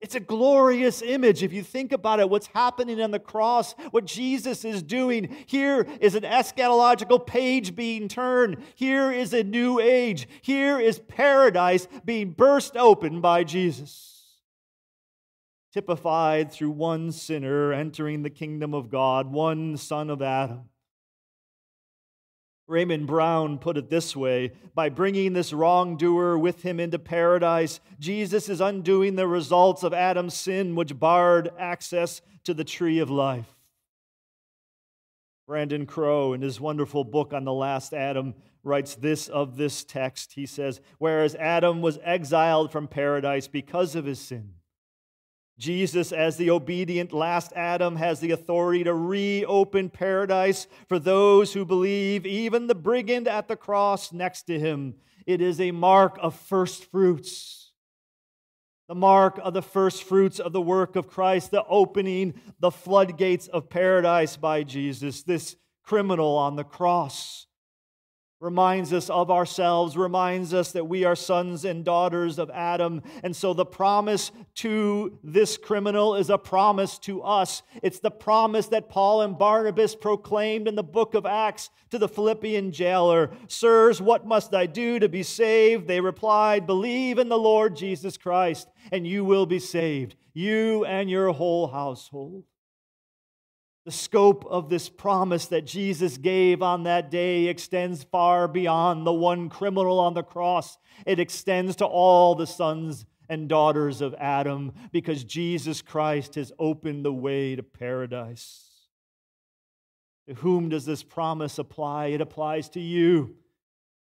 It's 0.00 0.14
a 0.14 0.20
glorious 0.20 1.02
image 1.02 1.42
if 1.42 1.52
you 1.52 1.62
think 1.62 1.90
about 1.90 2.20
it, 2.20 2.30
what's 2.30 2.46
happening 2.48 3.00
on 3.00 3.10
the 3.10 3.18
cross, 3.18 3.74
what 3.90 4.04
Jesus 4.04 4.64
is 4.64 4.80
doing. 4.80 5.36
Here 5.46 5.88
is 6.00 6.14
an 6.14 6.22
eschatological 6.22 7.26
page 7.26 7.74
being 7.74 8.06
turned. 8.06 8.58
Here 8.76 9.10
is 9.10 9.34
a 9.34 9.42
new 9.42 9.80
age. 9.80 10.28
Here 10.40 10.78
is 10.78 11.00
paradise 11.00 11.88
being 12.04 12.30
burst 12.30 12.76
open 12.76 13.20
by 13.20 13.42
Jesus. 13.42 14.14
Typified 15.72 16.52
through 16.52 16.70
one 16.70 17.10
sinner 17.10 17.72
entering 17.72 18.22
the 18.22 18.30
kingdom 18.30 18.74
of 18.74 18.90
God, 18.90 19.32
one 19.32 19.76
son 19.76 20.10
of 20.10 20.22
Adam. 20.22 20.68
Raymond 22.68 23.06
Brown 23.06 23.58
put 23.58 23.78
it 23.78 23.88
this 23.88 24.14
way 24.14 24.52
by 24.74 24.90
bringing 24.90 25.32
this 25.32 25.54
wrongdoer 25.54 26.36
with 26.38 26.62
him 26.62 26.78
into 26.78 26.98
paradise, 26.98 27.80
Jesus 27.98 28.50
is 28.50 28.60
undoing 28.60 29.16
the 29.16 29.26
results 29.26 29.82
of 29.82 29.94
Adam's 29.94 30.34
sin, 30.34 30.74
which 30.74 30.98
barred 30.98 31.50
access 31.58 32.20
to 32.44 32.52
the 32.52 32.64
tree 32.64 32.98
of 32.98 33.10
life. 33.10 33.56
Brandon 35.46 35.86
Crowe, 35.86 36.34
in 36.34 36.42
his 36.42 36.60
wonderful 36.60 37.04
book 37.04 37.32
on 37.32 37.44
the 37.44 37.54
last 37.54 37.94
Adam, 37.94 38.34
writes 38.62 38.94
this 38.94 39.28
of 39.28 39.56
this 39.56 39.82
text. 39.82 40.34
He 40.34 40.44
says, 40.44 40.82
Whereas 40.98 41.34
Adam 41.36 41.80
was 41.80 41.98
exiled 42.02 42.70
from 42.70 42.86
paradise 42.86 43.48
because 43.48 43.94
of 43.94 44.04
his 44.04 44.20
sin, 44.20 44.52
Jesus, 45.58 46.12
as 46.12 46.36
the 46.36 46.50
obedient 46.50 47.12
last 47.12 47.52
Adam, 47.56 47.96
has 47.96 48.20
the 48.20 48.30
authority 48.30 48.84
to 48.84 48.94
reopen 48.94 49.90
paradise 49.90 50.68
for 50.88 51.00
those 51.00 51.52
who 51.52 51.64
believe, 51.64 52.24
even 52.24 52.68
the 52.68 52.76
brigand 52.76 53.26
at 53.26 53.48
the 53.48 53.56
cross 53.56 54.12
next 54.12 54.42
to 54.42 54.58
him. 54.58 54.94
It 55.26 55.40
is 55.40 55.60
a 55.60 55.72
mark 55.72 56.16
of 56.22 56.36
first 56.36 56.84
fruits. 56.84 57.72
The 58.86 58.94
mark 58.94 59.38
of 59.42 59.52
the 59.52 59.60
first 59.60 60.04
fruits 60.04 60.38
of 60.38 60.52
the 60.52 60.62
work 60.62 60.94
of 60.94 61.08
Christ, 61.08 61.50
the 61.50 61.64
opening 61.64 62.40
the 62.60 62.70
floodgates 62.70 63.48
of 63.48 63.68
paradise 63.68 64.36
by 64.36 64.62
Jesus, 64.62 65.24
this 65.24 65.56
criminal 65.82 66.36
on 66.36 66.54
the 66.54 66.64
cross 66.64 67.47
reminds 68.40 68.92
us 68.92 69.10
of 69.10 69.30
ourselves, 69.30 69.96
reminds 69.96 70.54
us 70.54 70.72
that 70.72 70.84
we 70.84 71.04
are 71.04 71.16
sons 71.16 71.64
and 71.64 71.84
daughters 71.84 72.38
of 72.38 72.50
Adam. 72.50 73.02
And 73.24 73.34
so 73.34 73.52
the 73.52 73.66
promise 73.66 74.30
to 74.56 75.18
this 75.24 75.56
criminal 75.56 76.14
is 76.14 76.30
a 76.30 76.38
promise 76.38 76.98
to 77.00 77.22
us. 77.22 77.62
It's 77.82 77.98
the 77.98 78.12
promise 78.12 78.68
that 78.68 78.88
Paul 78.88 79.22
and 79.22 79.36
Barnabas 79.36 79.96
proclaimed 79.96 80.68
in 80.68 80.76
the 80.76 80.84
book 80.84 81.14
of 81.14 81.26
Acts 81.26 81.70
to 81.90 81.98
the 81.98 82.08
Philippian 82.08 82.70
jailer 82.70 83.30
Sirs, 83.48 84.00
what 84.00 84.26
must 84.26 84.54
I 84.54 84.66
do 84.66 84.98
to 84.98 85.08
be 85.08 85.22
saved? 85.22 85.88
They 85.88 86.00
replied, 86.00 86.66
Believe 86.66 87.18
in 87.18 87.28
the 87.28 87.38
Lord 87.38 87.74
Jesus 87.74 88.16
Christ, 88.16 88.68
and 88.92 89.06
you 89.06 89.24
will 89.24 89.46
be 89.46 89.58
saved, 89.58 90.14
you 90.32 90.84
and 90.84 91.10
your 91.10 91.32
whole 91.32 91.68
household. 91.68 92.44
The 93.88 93.92
scope 93.92 94.44
of 94.50 94.68
this 94.68 94.90
promise 94.90 95.46
that 95.46 95.64
Jesus 95.64 96.18
gave 96.18 96.60
on 96.60 96.82
that 96.82 97.10
day 97.10 97.46
extends 97.46 98.04
far 98.04 98.46
beyond 98.46 99.06
the 99.06 99.14
one 99.14 99.48
criminal 99.48 99.98
on 99.98 100.12
the 100.12 100.22
cross. 100.22 100.76
It 101.06 101.18
extends 101.18 101.74
to 101.76 101.86
all 101.86 102.34
the 102.34 102.46
sons 102.46 103.06
and 103.30 103.48
daughters 103.48 104.02
of 104.02 104.14
Adam 104.18 104.74
because 104.92 105.24
Jesus 105.24 105.80
Christ 105.80 106.34
has 106.34 106.52
opened 106.58 107.02
the 107.02 107.14
way 107.14 107.56
to 107.56 107.62
paradise. 107.62 108.90
To 110.28 110.34
whom 110.34 110.68
does 110.68 110.84
this 110.84 111.02
promise 111.02 111.58
apply? 111.58 112.08
It 112.08 112.20
applies 112.20 112.68
to 112.70 112.80
you, 112.80 113.36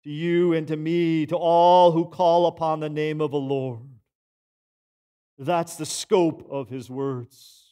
to 0.04 0.10
you 0.10 0.52
and 0.52 0.68
to 0.68 0.76
me, 0.76 1.26
to 1.28 1.38
all 1.38 1.94
who 1.94 2.10
call 2.10 2.48
upon 2.48 2.82
the 2.82 2.90
name 2.90 3.22
of 3.22 3.32
the 3.32 3.38
Lord. 3.38 3.88
That's 5.40 5.78
the 5.78 5.86
scope 5.86 6.46
of 6.52 6.68
his 6.68 6.90
words. 6.90 7.67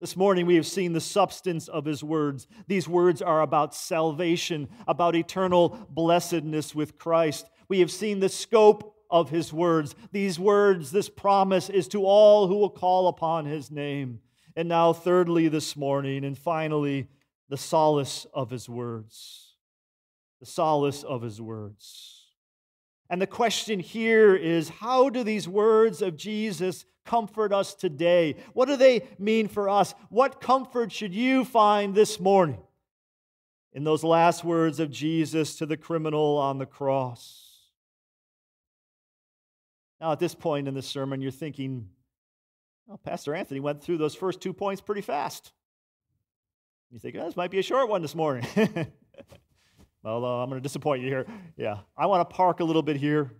This 0.00 0.16
morning, 0.16 0.46
we 0.46 0.54
have 0.54 0.66
seen 0.66 0.92
the 0.92 1.00
substance 1.00 1.66
of 1.66 1.84
his 1.84 2.04
words. 2.04 2.46
These 2.68 2.86
words 2.86 3.20
are 3.20 3.42
about 3.42 3.74
salvation, 3.74 4.68
about 4.86 5.16
eternal 5.16 5.76
blessedness 5.90 6.72
with 6.72 6.98
Christ. 6.98 7.50
We 7.68 7.80
have 7.80 7.90
seen 7.90 8.20
the 8.20 8.28
scope 8.28 8.94
of 9.10 9.30
his 9.30 9.52
words. 9.52 9.96
These 10.12 10.38
words, 10.38 10.92
this 10.92 11.08
promise, 11.08 11.68
is 11.68 11.88
to 11.88 12.04
all 12.04 12.46
who 12.46 12.58
will 12.58 12.70
call 12.70 13.08
upon 13.08 13.46
his 13.46 13.72
name. 13.72 14.20
And 14.54 14.68
now, 14.68 14.92
thirdly, 14.92 15.48
this 15.48 15.76
morning, 15.76 16.24
and 16.24 16.38
finally, 16.38 17.08
the 17.48 17.56
solace 17.56 18.24
of 18.32 18.50
his 18.50 18.68
words. 18.68 19.56
The 20.38 20.46
solace 20.46 21.02
of 21.02 21.22
his 21.22 21.40
words. 21.40 22.26
And 23.10 23.20
the 23.20 23.26
question 23.26 23.80
here 23.80 24.36
is 24.36 24.68
how 24.68 25.08
do 25.08 25.24
these 25.24 25.48
words 25.48 26.02
of 26.02 26.16
Jesus 26.16 26.84
comfort 27.08 27.54
us 27.54 27.74
today? 27.74 28.36
What 28.52 28.68
do 28.68 28.76
they 28.76 29.08
mean 29.18 29.48
for 29.48 29.68
us? 29.68 29.94
What 30.10 30.42
comfort 30.42 30.92
should 30.92 31.14
you 31.14 31.44
find 31.44 31.94
this 31.94 32.20
morning 32.20 32.60
in 33.72 33.82
those 33.82 34.04
last 34.04 34.44
words 34.44 34.78
of 34.78 34.90
Jesus 34.90 35.56
to 35.56 35.66
the 35.66 35.78
criminal 35.78 36.36
on 36.36 36.58
the 36.58 36.66
cross? 36.66 37.44
Now, 40.00 40.12
at 40.12 40.20
this 40.20 40.34
point 40.34 40.68
in 40.68 40.74
the 40.74 40.82
sermon, 40.82 41.22
you're 41.22 41.30
thinking, 41.30 41.88
well, 42.86 42.98
Pastor 42.98 43.34
Anthony 43.34 43.60
went 43.60 43.82
through 43.82 43.96
those 43.96 44.14
first 44.14 44.42
two 44.42 44.52
points 44.52 44.82
pretty 44.82 45.00
fast. 45.00 45.52
You 46.90 46.98
think, 46.98 47.16
oh, 47.18 47.24
this 47.24 47.36
might 47.36 47.50
be 47.50 47.58
a 47.58 47.62
short 47.62 47.88
one 47.88 48.02
this 48.02 48.14
morning. 48.14 48.46
well, 50.02 50.24
uh, 50.24 50.42
I'm 50.42 50.50
going 50.50 50.60
to 50.60 50.62
disappoint 50.62 51.02
you 51.02 51.08
here. 51.08 51.26
Yeah, 51.56 51.78
I 51.96 52.04
want 52.04 52.28
to 52.28 52.34
park 52.36 52.60
a 52.60 52.64
little 52.64 52.82
bit 52.82 52.96
here 52.96 53.32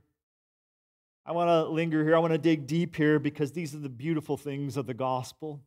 I 1.29 1.33
want 1.33 1.49
to 1.49 1.71
linger 1.71 2.03
here. 2.03 2.17
I 2.17 2.21
want 2.21 2.33
to 2.33 2.39
dig 2.39 2.67
deep 2.67 2.97
here 2.97 3.19
because 3.19 3.53
these 3.53 3.75
are 3.75 3.79
the 3.79 3.91
beautiful 3.91 4.39
things 4.39 4.79
of 4.79 4.87
the 4.87 4.95
gospel. 4.95 5.61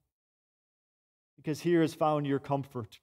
Because 1.38 1.60
here 1.60 1.84
is 1.84 1.94
found 1.94 2.26
your 2.26 2.40
comfort. 2.40 3.00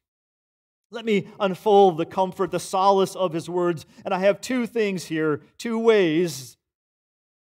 Let 0.90 1.04
me 1.04 1.28
unfold 1.38 1.98
the 1.98 2.04
comfort, 2.04 2.50
the 2.50 2.58
solace 2.58 3.14
of 3.14 3.32
his 3.32 3.48
words. 3.48 3.86
And 4.04 4.12
I 4.12 4.18
have 4.18 4.40
two 4.40 4.66
things 4.66 5.04
here, 5.04 5.40
two 5.56 5.78
ways 5.78 6.56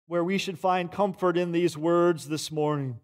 where 0.07 0.24
we 0.24 0.39
should 0.39 0.57
find 0.57 0.91
comfort 0.91 1.38
in 1.38 1.51
these 1.51 1.77
words 1.77 2.27
this 2.27 2.51
morning, 2.51 3.00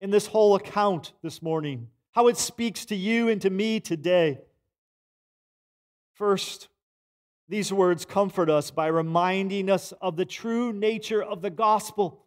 in 0.00 0.10
this 0.10 0.28
whole 0.28 0.54
account 0.54 1.12
this 1.24 1.42
morning, 1.42 1.88
how 2.12 2.28
it 2.28 2.36
speaks 2.36 2.84
to 2.84 2.94
you 2.94 3.28
and 3.28 3.42
to 3.42 3.50
me 3.50 3.80
today. 3.80 4.38
First, 6.12 6.68
these 7.48 7.72
words 7.72 8.04
comfort 8.04 8.48
us 8.48 8.70
by 8.70 8.86
reminding 8.86 9.70
us 9.70 9.92
of 10.00 10.16
the 10.16 10.24
true 10.24 10.72
nature 10.72 11.22
of 11.22 11.42
the 11.42 11.50
gospel. 11.50 12.20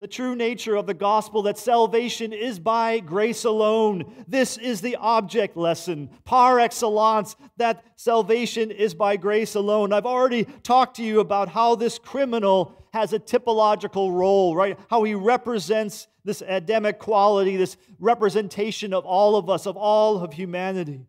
The 0.00 0.08
true 0.08 0.34
nature 0.34 0.76
of 0.76 0.86
the 0.86 0.94
gospel 0.94 1.42
that 1.42 1.58
salvation 1.58 2.32
is 2.32 2.58
by 2.58 3.00
grace 3.00 3.44
alone. 3.44 4.24
This 4.26 4.56
is 4.56 4.80
the 4.80 4.96
object 4.96 5.58
lesson, 5.58 6.08
par 6.24 6.58
excellence, 6.58 7.36
that 7.58 7.84
salvation 7.96 8.70
is 8.70 8.94
by 8.94 9.16
grace 9.18 9.56
alone. 9.56 9.92
I've 9.92 10.06
already 10.06 10.44
talked 10.62 10.96
to 10.96 11.02
you 11.02 11.20
about 11.20 11.50
how 11.50 11.74
this 11.74 11.98
criminal 11.98 12.74
has 12.94 13.12
a 13.12 13.18
typological 13.18 14.10
role, 14.10 14.56
right? 14.56 14.78
How 14.88 15.02
he 15.02 15.14
represents 15.14 16.08
this 16.24 16.42
Adamic 16.46 16.98
quality, 16.98 17.56
this 17.56 17.76
representation 17.98 18.94
of 18.94 19.04
all 19.04 19.36
of 19.36 19.50
us, 19.50 19.66
of 19.66 19.76
all 19.76 20.18
of 20.18 20.32
humanity. 20.32 21.06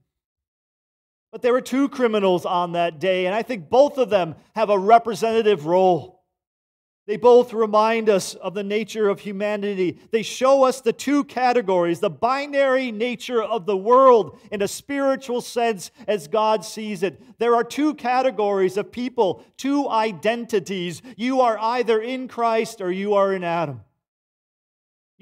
But 1.32 1.42
there 1.42 1.54
were 1.54 1.62
two 1.62 1.88
criminals 1.88 2.46
on 2.46 2.74
that 2.74 3.00
day, 3.00 3.26
and 3.26 3.34
I 3.34 3.42
think 3.42 3.70
both 3.70 3.98
of 3.98 4.10
them 4.10 4.36
have 4.54 4.70
a 4.70 4.78
representative 4.78 5.66
role. 5.66 6.22
They 7.08 7.18
both 7.18 7.52
remind 7.52 8.10
us 8.10 8.36
of 8.36 8.54
the 8.54 8.64
nature 8.64 9.10
of 9.10 9.20
humanity. 9.20 10.00
They 10.12 10.22
show 10.22 10.64
us 10.64 10.82
the 10.82 10.94
two 10.94 11.24
categories 11.24 12.00
the 12.00 12.10
binary 12.10 12.92
nature 12.92 13.42
of 13.42 13.66
the 13.66 13.76
world 13.76 14.40
in 14.52 14.62
a 14.62 14.68
spiritual 14.68 15.42
sense 15.42 15.90
as 16.08 16.28
God 16.28 16.64
sees 16.64 17.02
it. 17.02 17.22
There 17.40 17.56
are 17.56 17.64
two 17.64 17.96
categories 17.96 18.78
of 18.78 18.92
people, 18.92 19.44
two 19.58 19.90
identities. 19.90 21.02
You 21.18 21.42
are 21.42 21.58
either 21.58 22.00
in 22.00 22.28
Christ 22.28 22.82
or 22.82 22.92
you 22.92 23.16
are 23.16 23.34
in 23.34 23.44
Adam. 23.44 23.82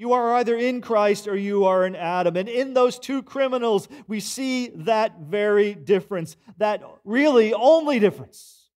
You 0.00 0.14
are 0.14 0.36
either 0.36 0.56
in 0.56 0.80
Christ 0.80 1.28
or 1.28 1.36
you 1.36 1.66
are 1.66 1.84
in 1.84 1.94
Adam. 1.94 2.34
And 2.34 2.48
in 2.48 2.72
those 2.72 2.98
two 2.98 3.22
criminals, 3.22 3.86
we 4.08 4.18
see 4.18 4.68
that 4.68 5.20
very 5.20 5.74
difference, 5.74 6.38
that 6.56 6.82
really 7.04 7.52
only 7.52 7.98
difference 7.98 8.70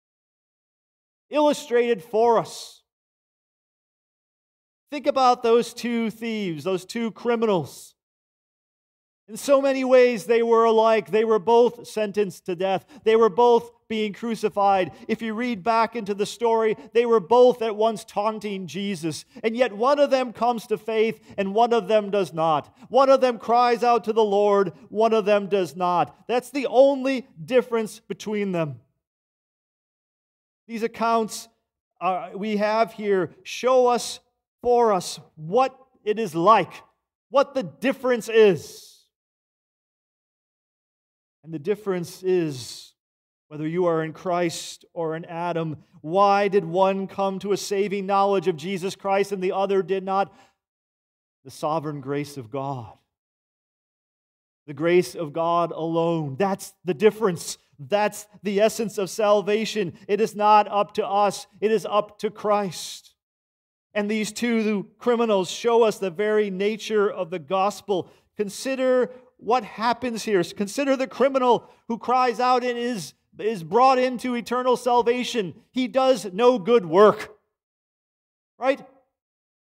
illustrated 1.30 2.04
for 2.04 2.40
us. 2.40 2.84
Think 4.92 5.08
about 5.08 5.44
those 5.44 5.74
two 5.74 6.10
thieves, 6.10 6.66
those 6.66 6.84
two 6.84 7.12
criminals. 7.12 7.93
In 9.30 9.38
so 9.38 9.62
many 9.62 9.86
ways, 9.86 10.26
they 10.26 10.44
were 10.44 10.66
alike. 10.66 11.10
They 11.10 11.24
were 11.24 11.40
both 11.40 11.88
sentenced 11.88 12.46
to 12.48 12.56
death. 12.56 12.86
They 13.06 13.16
were 13.16 13.30
both 13.30 13.72
being 13.88 14.12
crucified. 14.12 14.92
If 15.08 15.22
you 15.22 15.34
read 15.34 15.64
back 15.64 15.96
into 15.96 16.14
the 16.14 16.26
story, 16.26 16.76
they 16.92 17.06
were 17.06 17.22
both 17.22 17.62
at 17.62 17.76
once 17.76 18.04
taunting 18.04 18.68
Jesus. 18.68 19.24
And 19.42 19.56
yet, 19.56 19.72
one 19.72 20.00
of 20.00 20.10
them 20.10 20.34
comes 20.34 20.68
to 20.68 20.78
faith 20.78 21.22
and 21.38 21.56
one 21.56 21.72
of 21.72 21.88
them 21.88 22.10
does 22.10 22.34
not. 22.34 22.76
One 22.90 23.10
of 23.10 23.22
them 23.22 23.38
cries 23.38 23.82
out 23.82 24.04
to 24.06 24.14
the 24.14 24.24
Lord, 24.24 24.74
one 24.90 25.14
of 25.14 25.24
them 25.24 25.48
does 25.48 25.76
not. 25.76 26.28
That's 26.28 26.50
the 26.50 26.68
only 26.68 27.28
difference 27.46 28.02
between 28.02 28.52
them. 28.52 28.82
These 30.68 30.84
accounts 30.84 31.48
uh, 32.02 32.32
we 32.36 32.58
have 32.58 32.92
here 32.92 33.32
show 33.44 33.88
us 33.88 34.20
for 34.62 34.92
us 34.92 35.20
what 35.36 35.78
it 36.04 36.20
is 36.20 36.36
like, 36.36 36.74
what 37.30 37.54
the 37.54 37.64
difference 37.64 38.28
is. 38.28 38.93
And 41.44 41.54
the 41.54 41.60
difference 41.60 42.24
is 42.24 42.94
whether 43.48 43.68
you 43.68 43.86
are 43.86 44.04
in 44.04 44.14
Christ 44.14 44.86
or 44.94 45.16
in 45.16 45.26
Adam. 45.26 45.78
Why 46.02 46.48
did 46.48 46.66
one 46.66 47.08
come 47.08 47.40
to 47.40 47.52
a 47.52 47.58
saving 47.58 48.06
knowledge 48.06 48.48
of 48.48 48.56
Jesus 48.56 48.96
Christ 48.96 49.32
and 49.32 49.44
the 49.44 49.52
other 49.52 49.84
did 49.84 50.04
not? 50.04 50.34
The 51.44 51.52
sovereign 51.52 52.02
grace 52.02 52.38
of 52.38 52.50
God. 52.50 52.94
The 54.66 54.74
grace 54.74 55.14
of 55.14 55.34
God 55.34 55.72
alone. 55.72 56.38
That's 56.40 56.74
the 56.86 56.94
difference. 56.94 57.58
That's 57.78 58.26
the 58.44 58.62
essence 58.62 58.98
of 58.98 59.10
salvation. 59.10 59.94
It 60.08 60.22
is 60.22 60.36
not 60.36 60.68
up 60.70 60.94
to 60.96 61.06
us, 61.06 61.48
it 61.60 61.72
is 61.72 61.86
up 61.90 62.20
to 62.20 62.30
Christ. 62.30 63.14
And 63.94 64.10
these 64.10 64.32
two 64.32 64.88
criminals 64.98 65.52
show 65.52 65.84
us 65.84 66.00
the 66.00 66.10
very 66.10 66.50
nature 66.50 67.12
of 67.12 67.30
the 67.30 67.40
gospel. 67.40 68.10
Consider 68.36 69.12
what 69.44 69.64
happens 69.64 70.24
here. 70.24 70.44
Consider 70.44 70.96
the 70.96 71.08
criminal 71.08 71.70
who 71.88 71.98
cries 71.98 72.40
out 72.40 72.64
and 72.64 72.78
is, 72.78 73.14
is 73.38 73.64
brought 73.64 74.00
into 74.00 74.36
eternal 74.36 74.78
salvation. 74.78 75.54
He 75.72 75.88
does 75.88 76.32
no 76.32 76.58
good 76.60 76.86
work. 76.86 77.36
Right? 78.58 78.86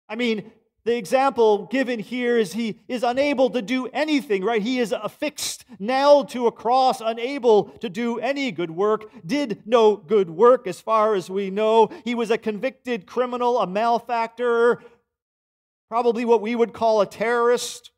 I 0.07 0.15
mean, 0.15 0.51
the 0.85 0.95
example 0.95 1.65
given 1.65 1.99
here 1.99 2.37
is 2.37 2.53
he 2.53 2.79
is 2.87 3.03
unable 3.03 3.49
to 3.49 3.61
do 3.61 3.87
anything, 3.87 4.41
right? 4.41 4.61
He 4.61 4.79
is 4.79 4.93
affixed, 4.93 5.65
nailed 5.79 6.29
to 6.29 6.47
a 6.47 6.51
cross, 6.51 7.01
unable 7.01 7.65
to 7.79 7.89
do 7.89 8.19
any 8.19 8.53
good 8.53 8.71
work, 8.71 9.11
did 9.25 9.63
no 9.65 9.97
good 9.97 10.29
work 10.29 10.65
as 10.65 10.79
far 10.79 11.13
as 11.13 11.29
we 11.29 11.49
know. 11.49 11.89
He 12.05 12.15
was 12.15 12.31
a 12.31 12.37
convicted 12.37 13.05
criminal, 13.05 13.59
a 13.59 13.67
malefactor, 13.67 14.81
probably 15.89 16.23
what 16.23 16.41
we 16.41 16.55
would 16.55 16.71
call 16.71 17.01
a 17.01 17.05
terrorist. 17.05 17.91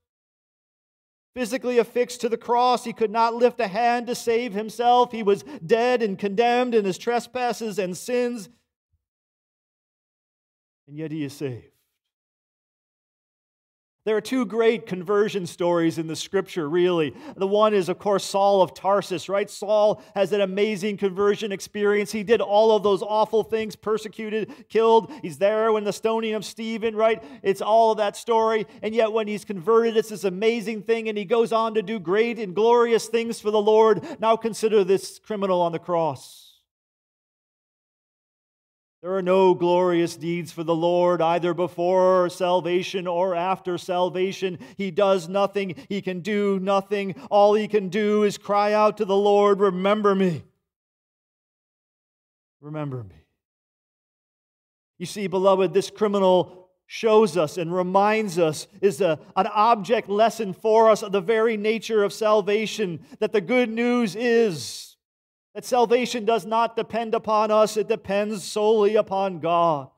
Physically 1.39 1.77
affixed 1.77 2.19
to 2.19 2.27
the 2.27 2.35
cross, 2.35 2.83
he 2.83 2.91
could 2.91 3.11
not 3.11 3.33
lift 3.33 3.61
a 3.61 3.67
hand 3.69 4.07
to 4.07 4.13
save 4.13 4.51
himself. 4.51 5.13
He 5.13 5.23
was 5.23 5.45
dead 5.65 6.03
and 6.03 6.19
condemned 6.19 6.75
in 6.75 6.83
his 6.83 6.97
trespasses 6.97 7.79
and 7.79 7.95
sins. 7.95 8.49
And 10.85 10.97
yet 10.97 11.13
he 11.13 11.23
is 11.23 11.31
saved. 11.31 11.68
There 14.09 14.17
are 14.17 14.21
two 14.21 14.43
great 14.43 14.87
conversion 14.87 15.45
stories 15.45 15.99
in 15.99 16.07
the 16.07 16.15
scripture, 16.15 16.67
really. 16.67 17.13
The 17.35 17.45
one 17.45 17.75
is, 17.75 17.89
of 17.89 17.99
course, 17.99 18.23
Saul 18.23 18.63
of 18.63 18.73
Tarsus, 18.73 19.29
right? 19.29 19.47
Saul 19.47 20.01
has 20.15 20.31
an 20.31 20.41
amazing 20.41 20.97
conversion 20.97 21.51
experience. 21.51 22.11
He 22.11 22.23
did 22.23 22.41
all 22.41 22.75
of 22.75 22.81
those 22.81 23.03
awful 23.03 23.43
things, 23.43 23.75
persecuted, 23.75 24.67
killed. 24.67 25.11
He's 25.21 25.37
there 25.37 25.71
when 25.71 25.83
the 25.83 25.93
stoning 25.93 26.33
of 26.33 26.43
Stephen, 26.43 26.95
right? 26.95 27.23
It's 27.43 27.61
all 27.61 27.91
of 27.91 27.99
that 27.99 28.17
story. 28.17 28.65
And 28.81 28.95
yet, 28.95 29.11
when 29.11 29.27
he's 29.27 29.45
converted, 29.45 29.95
it's 29.95 30.09
this 30.09 30.23
amazing 30.23 30.81
thing, 30.81 31.07
and 31.07 31.15
he 31.15 31.23
goes 31.23 31.51
on 31.51 31.75
to 31.75 31.83
do 31.83 31.99
great 31.99 32.39
and 32.39 32.55
glorious 32.55 33.05
things 33.05 33.39
for 33.39 33.51
the 33.51 33.61
Lord. 33.61 34.03
Now 34.19 34.35
consider 34.35 34.83
this 34.83 35.19
criminal 35.19 35.61
on 35.61 35.71
the 35.71 35.77
cross. 35.77 36.48
There 39.01 39.15
are 39.15 39.21
no 39.21 39.53
glorious 39.53 40.17
deeds 40.17 40.51
for 40.51 40.65
the 40.65 40.75
Lord, 40.75 41.21
either 41.21 41.53
before 41.53 42.29
salvation 42.29 43.07
or 43.07 43.33
after 43.33 43.77
salvation. 43.77 44.59
He 44.75 44.91
does 44.91 45.29
nothing. 45.29 45.75
He 45.87 46.01
can 46.01 46.19
do 46.19 46.59
nothing. 46.59 47.15
All 47.29 47.53
he 47.53 47.69
can 47.69 47.87
do 47.87 48.23
is 48.23 48.37
cry 48.37 48.73
out 48.73 48.97
to 48.97 49.05
the 49.05 49.15
Lord, 49.15 49.61
Remember 49.61 50.13
me. 50.13 50.43
Remember 52.59 53.03
me. 53.03 53.15
You 54.97 55.05
see, 55.05 55.27
beloved, 55.27 55.73
this 55.73 55.89
criminal 55.89 56.67
shows 56.85 57.37
us 57.37 57.57
and 57.57 57.73
reminds 57.73 58.37
us 58.37 58.67
is 58.81 58.99
a, 58.99 59.17
an 59.37 59.47
object 59.47 60.09
lesson 60.09 60.51
for 60.51 60.89
us 60.89 61.03
of 61.03 61.13
the 61.13 61.21
very 61.21 61.55
nature 61.55 62.03
of 62.03 62.11
salvation 62.11 62.99
that 63.19 63.31
the 63.31 63.39
good 63.39 63.69
news 63.69 64.15
is 64.15 64.88
that 65.55 65.65
salvation 65.65 66.25
does 66.25 66.45
not 66.45 66.75
depend 66.75 67.13
upon 67.13 67.51
us, 67.51 67.77
it 67.77 67.87
depends 67.87 68.43
solely 68.43 68.95
upon 68.95 69.39
God. 69.39 69.89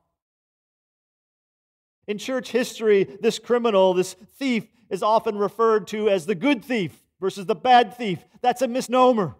In 2.06 2.18
church 2.18 2.50
history, 2.50 3.04
this 3.20 3.38
criminal, 3.38 3.94
this 3.94 4.14
thief, 4.36 4.66
is 4.90 5.02
often 5.02 5.38
referred 5.38 5.86
to 5.88 6.08
as 6.08 6.26
the 6.26 6.34
good 6.34 6.64
thief 6.64 7.02
versus 7.20 7.46
the 7.46 7.54
bad 7.54 7.96
thief. 7.96 8.18
That's 8.40 8.62
a 8.62 8.68
misnomer. 8.68 9.36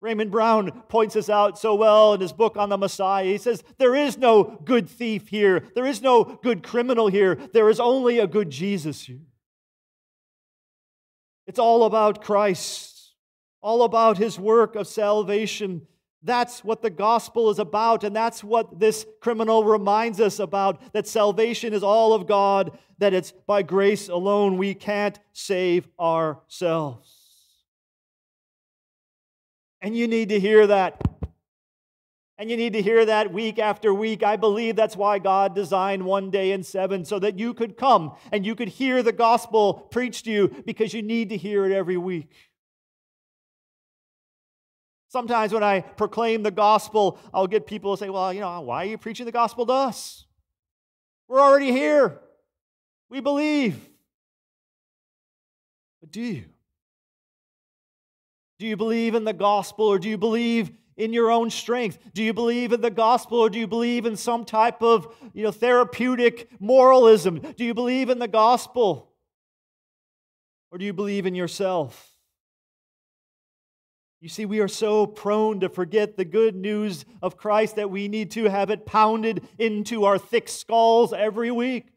Raymond 0.00 0.32
Brown 0.32 0.82
points 0.88 1.14
this 1.14 1.30
out 1.30 1.58
so 1.58 1.76
well 1.76 2.12
in 2.12 2.20
his 2.20 2.32
book 2.32 2.56
on 2.56 2.68
the 2.68 2.76
Messiah. 2.76 3.24
He 3.24 3.38
says, 3.38 3.62
There 3.78 3.94
is 3.94 4.18
no 4.18 4.60
good 4.64 4.88
thief 4.88 5.28
here. 5.28 5.64
There 5.74 5.86
is 5.86 6.02
no 6.02 6.24
good 6.24 6.62
criminal 6.64 7.06
here. 7.06 7.36
There 7.52 7.70
is 7.70 7.78
only 7.78 8.18
a 8.18 8.26
good 8.26 8.50
Jesus 8.50 9.02
here. 9.02 9.22
It's 11.46 11.60
all 11.60 11.84
about 11.84 12.22
Christ 12.22 12.91
all 13.62 13.84
about 13.84 14.18
his 14.18 14.38
work 14.38 14.74
of 14.74 14.86
salvation. 14.86 15.86
That's 16.24 16.62
what 16.62 16.82
the 16.82 16.90
gospel 16.90 17.50
is 17.50 17.58
about, 17.58 18.04
and 18.04 18.14
that's 18.14 18.44
what 18.44 18.78
this 18.78 19.06
criminal 19.20 19.64
reminds 19.64 20.20
us 20.20 20.38
about 20.38 20.92
that 20.92 21.08
salvation 21.08 21.72
is 21.72 21.82
all 21.82 22.12
of 22.12 22.28
God, 22.28 22.78
that 22.98 23.14
it's 23.14 23.32
by 23.32 23.62
grace 23.62 24.08
alone. 24.08 24.56
We 24.56 24.74
can't 24.74 25.18
save 25.32 25.88
ourselves. 25.98 27.18
And 29.80 29.96
you 29.96 30.06
need 30.06 30.28
to 30.28 30.38
hear 30.38 30.66
that. 30.68 31.02
And 32.38 32.50
you 32.50 32.56
need 32.56 32.72
to 32.74 32.82
hear 32.82 33.04
that 33.04 33.32
week 33.32 33.58
after 33.58 33.92
week. 33.92 34.22
I 34.22 34.36
believe 34.36 34.76
that's 34.76 34.96
why 34.96 35.18
God 35.18 35.56
designed 35.56 36.04
one 36.04 36.30
day 36.30 36.52
in 36.52 36.62
seven, 36.62 37.04
so 37.04 37.18
that 37.18 37.38
you 37.38 37.52
could 37.52 37.76
come 37.76 38.14
and 38.30 38.46
you 38.46 38.54
could 38.54 38.68
hear 38.68 39.02
the 39.02 39.12
gospel 39.12 39.74
preached 39.74 40.24
to 40.26 40.30
you 40.30 40.62
because 40.64 40.94
you 40.94 41.02
need 41.02 41.30
to 41.30 41.36
hear 41.36 41.64
it 41.64 41.72
every 41.72 41.96
week. 41.96 42.30
Sometimes 45.12 45.52
when 45.52 45.62
I 45.62 45.82
proclaim 45.82 46.42
the 46.42 46.50
gospel, 46.50 47.18
I'll 47.34 47.46
get 47.46 47.66
people 47.66 47.94
to 47.94 48.00
say, 48.02 48.08
Well, 48.08 48.32
you 48.32 48.40
know, 48.40 48.62
why 48.62 48.84
are 48.84 48.88
you 48.88 48.96
preaching 48.96 49.26
the 49.26 49.32
gospel 49.32 49.66
to 49.66 49.72
us? 49.72 50.24
We're 51.28 51.38
already 51.38 51.70
here. 51.70 52.18
We 53.10 53.20
believe. 53.20 53.76
But 56.00 56.12
do 56.12 56.22
you? 56.22 56.44
Do 58.58 58.66
you 58.66 58.74
believe 58.78 59.14
in 59.14 59.24
the 59.24 59.34
gospel 59.34 59.84
or 59.84 59.98
do 59.98 60.08
you 60.08 60.16
believe 60.16 60.70
in 60.96 61.12
your 61.12 61.30
own 61.30 61.50
strength? 61.50 61.98
Do 62.14 62.22
you 62.22 62.32
believe 62.32 62.72
in 62.72 62.80
the 62.80 62.90
gospel 62.90 63.38
or 63.38 63.50
do 63.50 63.58
you 63.58 63.66
believe 63.66 64.06
in 64.06 64.16
some 64.16 64.46
type 64.46 64.82
of 64.82 65.14
you 65.34 65.42
know, 65.42 65.50
therapeutic 65.50 66.48
moralism? 66.58 67.38
Do 67.58 67.66
you 67.66 67.74
believe 67.74 68.08
in 68.08 68.18
the 68.18 68.28
gospel 68.28 69.12
or 70.70 70.78
do 70.78 70.86
you 70.86 70.94
believe 70.94 71.26
in 71.26 71.34
yourself? 71.34 72.11
You 74.22 74.28
see, 74.28 74.46
we 74.46 74.60
are 74.60 74.68
so 74.68 75.04
prone 75.04 75.58
to 75.60 75.68
forget 75.68 76.16
the 76.16 76.24
good 76.24 76.54
news 76.54 77.04
of 77.20 77.36
Christ 77.36 77.74
that 77.74 77.90
we 77.90 78.06
need 78.06 78.30
to 78.30 78.44
have 78.44 78.70
it 78.70 78.86
pounded 78.86 79.42
into 79.58 80.04
our 80.04 80.16
thick 80.16 80.48
skulls 80.48 81.12
every 81.12 81.50
week. 81.50 81.88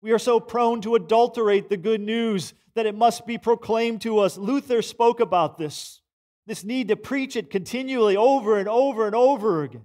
We 0.00 0.12
are 0.12 0.20
so 0.20 0.38
prone 0.38 0.80
to 0.82 0.94
adulterate 0.94 1.68
the 1.68 1.76
good 1.76 2.00
news 2.00 2.54
that 2.76 2.86
it 2.86 2.94
must 2.94 3.26
be 3.26 3.38
proclaimed 3.38 4.02
to 4.02 4.20
us. 4.20 4.38
Luther 4.38 4.80
spoke 4.80 5.18
about 5.18 5.58
this 5.58 6.00
this 6.46 6.62
need 6.62 6.88
to 6.88 6.96
preach 6.96 7.34
it 7.34 7.50
continually 7.50 8.16
over 8.16 8.56
and 8.56 8.68
over 8.68 9.04
and 9.04 9.16
over 9.16 9.64
again. 9.64 9.84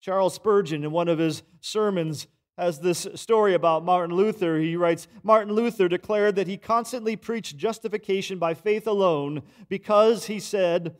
Charles 0.00 0.34
Spurgeon, 0.34 0.82
in 0.82 0.90
one 0.92 1.08
of 1.08 1.18
his 1.18 1.42
sermons, 1.60 2.26
has 2.56 2.78
this 2.78 3.06
story 3.14 3.54
about 3.54 3.84
Martin 3.84 4.14
Luther. 4.14 4.58
He 4.58 4.76
writes 4.76 5.08
Martin 5.22 5.52
Luther 5.52 5.88
declared 5.88 6.36
that 6.36 6.46
he 6.46 6.56
constantly 6.56 7.16
preached 7.16 7.56
justification 7.56 8.38
by 8.38 8.54
faith 8.54 8.86
alone 8.86 9.42
because, 9.68 10.26
he 10.26 10.38
said, 10.38 10.96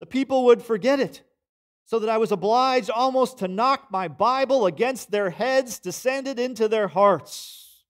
the 0.00 0.06
people 0.06 0.44
would 0.46 0.62
forget 0.62 1.00
it, 1.00 1.22
so 1.84 1.98
that 1.98 2.08
I 2.08 2.18
was 2.18 2.32
obliged 2.32 2.90
almost 2.90 3.38
to 3.38 3.48
knock 3.48 3.90
my 3.90 4.08
Bible 4.08 4.66
against 4.66 5.10
their 5.10 5.30
heads 5.30 5.78
to 5.80 5.92
send 5.92 6.26
it 6.28 6.38
into 6.38 6.68
their 6.68 6.88
hearts. 6.88 7.84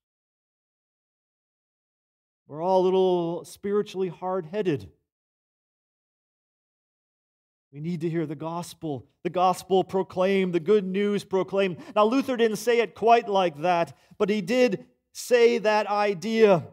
We're 2.46 2.62
all 2.62 2.82
a 2.82 2.84
little 2.84 3.44
spiritually 3.44 4.08
hard 4.08 4.46
headed. 4.46 4.90
We 7.72 7.80
need 7.80 8.00
to 8.00 8.08
hear 8.08 8.24
the 8.24 8.34
gospel, 8.34 9.06
the 9.24 9.30
gospel 9.30 9.84
proclaimed, 9.84 10.54
the 10.54 10.60
good 10.60 10.86
news 10.86 11.22
proclaimed. 11.22 11.76
Now, 11.94 12.06
Luther 12.06 12.36
didn't 12.36 12.56
say 12.56 12.80
it 12.80 12.94
quite 12.94 13.28
like 13.28 13.58
that, 13.58 13.96
but 14.16 14.30
he 14.30 14.40
did 14.40 14.86
say 15.12 15.58
that 15.58 15.86
idea. 15.86 16.64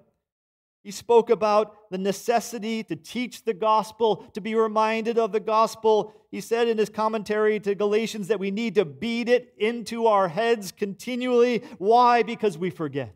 He 0.86 0.92
spoke 0.92 1.30
about 1.30 1.90
the 1.90 1.98
necessity 1.98 2.84
to 2.84 2.96
teach 2.96 3.44
the 3.44 3.54
gospel, 3.54 4.18
to 4.34 4.40
be 4.40 4.56
reminded 4.56 5.18
of 5.18 5.32
the 5.32 5.40
gospel. 5.40 6.14
He 6.32 6.40
said 6.40 6.68
in 6.68 6.78
his 6.78 6.90
commentary 6.90 7.60
to 7.62 7.76
Galatians 7.76 8.28
that 8.30 8.40
we 8.40 8.52
need 8.52 8.76
to 8.76 8.86
beat 8.86 9.28
it 9.28 9.54
into 9.58 10.08
our 10.08 10.30
heads 10.30 10.72
continually. 10.72 11.64
Why? 11.78 12.24
Because 12.24 12.58
we 12.58 12.70
forget. 12.70 13.16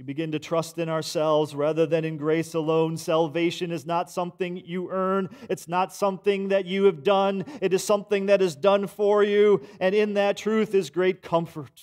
We 0.00 0.04
begin 0.04 0.32
to 0.32 0.38
trust 0.38 0.78
in 0.78 0.88
ourselves 0.88 1.54
rather 1.54 1.84
than 1.84 2.06
in 2.06 2.16
grace 2.16 2.54
alone. 2.54 2.96
Salvation 2.96 3.70
is 3.70 3.84
not 3.84 4.10
something 4.10 4.56
you 4.56 4.90
earn, 4.90 5.28
it's 5.50 5.68
not 5.68 5.92
something 5.92 6.48
that 6.48 6.64
you 6.64 6.84
have 6.84 7.04
done. 7.04 7.44
It 7.60 7.74
is 7.74 7.84
something 7.84 8.24
that 8.24 8.40
is 8.40 8.56
done 8.56 8.86
for 8.86 9.22
you, 9.22 9.60
and 9.78 9.94
in 9.94 10.14
that 10.14 10.38
truth 10.38 10.74
is 10.74 10.88
great 10.88 11.20
comfort. 11.20 11.82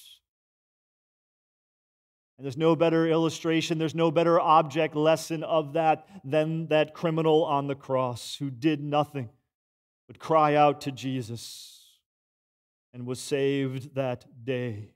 And 2.39 2.45
there's 2.45 2.57
no 2.57 2.75
better 2.75 3.07
illustration, 3.07 3.77
there's 3.77 3.93
no 3.93 4.09
better 4.09 4.39
object 4.39 4.95
lesson 4.95 5.43
of 5.43 5.73
that 5.73 6.07
than 6.23 6.69
that 6.69 6.95
criminal 6.95 7.45
on 7.45 7.67
the 7.67 7.75
cross 7.75 8.35
who 8.39 8.49
did 8.49 8.81
nothing 8.81 9.29
but 10.07 10.17
cry 10.17 10.55
out 10.55 10.81
to 10.81 10.91
Jesus 10.91 11.85
and 12.95 13.05
was 13.05 13.19
saved 13.19 13.93
that 13.93 14.25
day. 14.43 14.95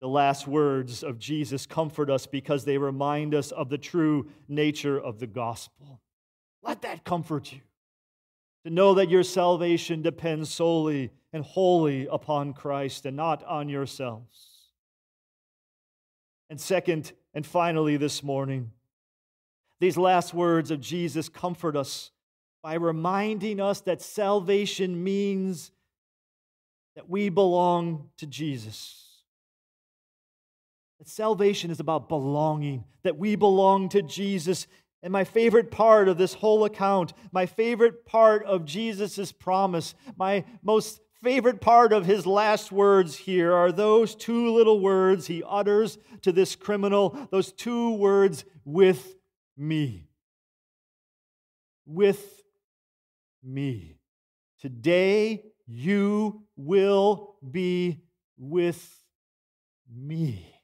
The 0.00 0.08
last 0.08 0.46
words 0.46 1.02
of 1.02 1.18
Jesus 1.18 1.66
comfort 1.66 2.10
us 2.10 2.26
because 2.26 2.64
they 2.64 2.78
remind 2.78 3.34
us 3.34 3.50
of 3.50 3.70
the 3.70 3.78
true 3.78 4.28
nature 4.48 5.00
of 5.00 5.18
the 5.18 5.26
gospel. 5.26 6.00
Let 6.62 6.82
that 6.82 7.04
comfort 7.04 7.52
you. 7.52 7.60
To 8.64 8.70
know 8.70 8.94
that 8.94 9.08
your 9.08 9.22
salvation 9.22 10.02
depends 10.02 10.52
solely 10.52 11.12
and 11.32 11.44
wholly 11.44 12.08
upon 12.10 12.52
Christ 12.52 13.06
and 13.06 13.16
not 13.16 13.44
on 13.44 13.68
yourselves. 13.68 14.56
And 16.50 16.60
second 16.60 17.12
and 17.32 17.46
finally, 17.46 17.96
this 17.96 18.22
morning, 18.22 18.72
these 19.80 19.96
last 19.96 20.34
words 20.34 20.70
of 20.70 20.80
Jesus 20.80 21.28
comfort 21.28 21.76
us 21.76 22.10
by 22.62 22.74
reminding 22.74 23.60
us 23.60 23.80
that 23.82 24.02
salvation 24.02 25.02
means 25.04 25.70
that 26.96 27.08
we 27.08 27.28
belong 27.28 28.08
to 28.16 28.26
Jesus. 28.26 29.05
That 30.98 31.08
salvation 31.08 31.70
is 31.70 31.80
about 31.80 32.08
belonging, 32.08 32.84
that 33.02 33.18
we 33.18 33.36
belong 33.36 33.88
to 33.90 34.02
Jesus. 34.02 34.66
And 35.02 35.12
my 35.12 35.24
favorite 35.24 35.70
part 35.70 36.08
of 36.08 36.18
this 36.18 36.34
whole 36.34 36.64
account, 36.64 37.12
my 37.32 37.46
favorite 37.46 38.06
part 38.06 38.44
of 38.44 38.64
Jesus' 38.64 39.30
promise, 39.32 39.94
my 40.16 40.44
most 40.62 41.00
favorite 41.22 41.60
part 41.60 41.92
of 41.92 42.06
his 42.06 42.26
last 42.26 42.70
words 42.72 43.16
here 43.16 43.52
are 43.52 43.72
those 43.72 44.14
two 44.14 44.52
little 44.54 44.80
words 44.80 45.26
he 45.26 45.42
utters 45.46 45.98
to 46.22 46.32
this 46.32 46.56
criminal, 46.56 47.28
those 47.30 47.52
two 47.52 47.92
words, 47.94 48.44
with 48.64 49.16
me. 49.56 50.08
With 51.84 52.42
me. 53.42 53.98
Today 54.60 55.44
you 55.66 56.42
will 56.56 57.36
be 57.48 58.00
with 58.38 59.04
me. 59.94 60.55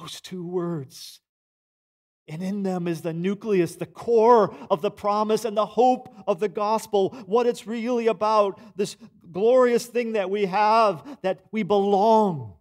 Those 0.00 0.20
two 0.20 0.46
words. 0.46 1.20
And 2.26 2.42
in 2.42 2.62
them 2.62 2.88
is 2.88 3.02
the 3.02 3.12
nucleus, 3.12 3.76
the 3.76 3.86
core 3.86 4.54
of 4.70 4.80
the 4.80 4.90
promise 4.90 5.44
and 5.44 5.56
the 5.56 5.66
hope 5.66 6.14
of 6.26 6.40
the 6.40 6.48
gospel, 6.48 7.10
what 7.26 7.46
it's 7.46 7.66
really 7.66 8.06
about, 8.06 8.58
this 8.76 8.96
glorious 9.30 9.84
thing 9.84 10.12
that 10.12 10.30
we 10.30 10.46
have, 10.46 11.18
that 11.22 11.40
we 11.52 11.62
belong 11.62 12.54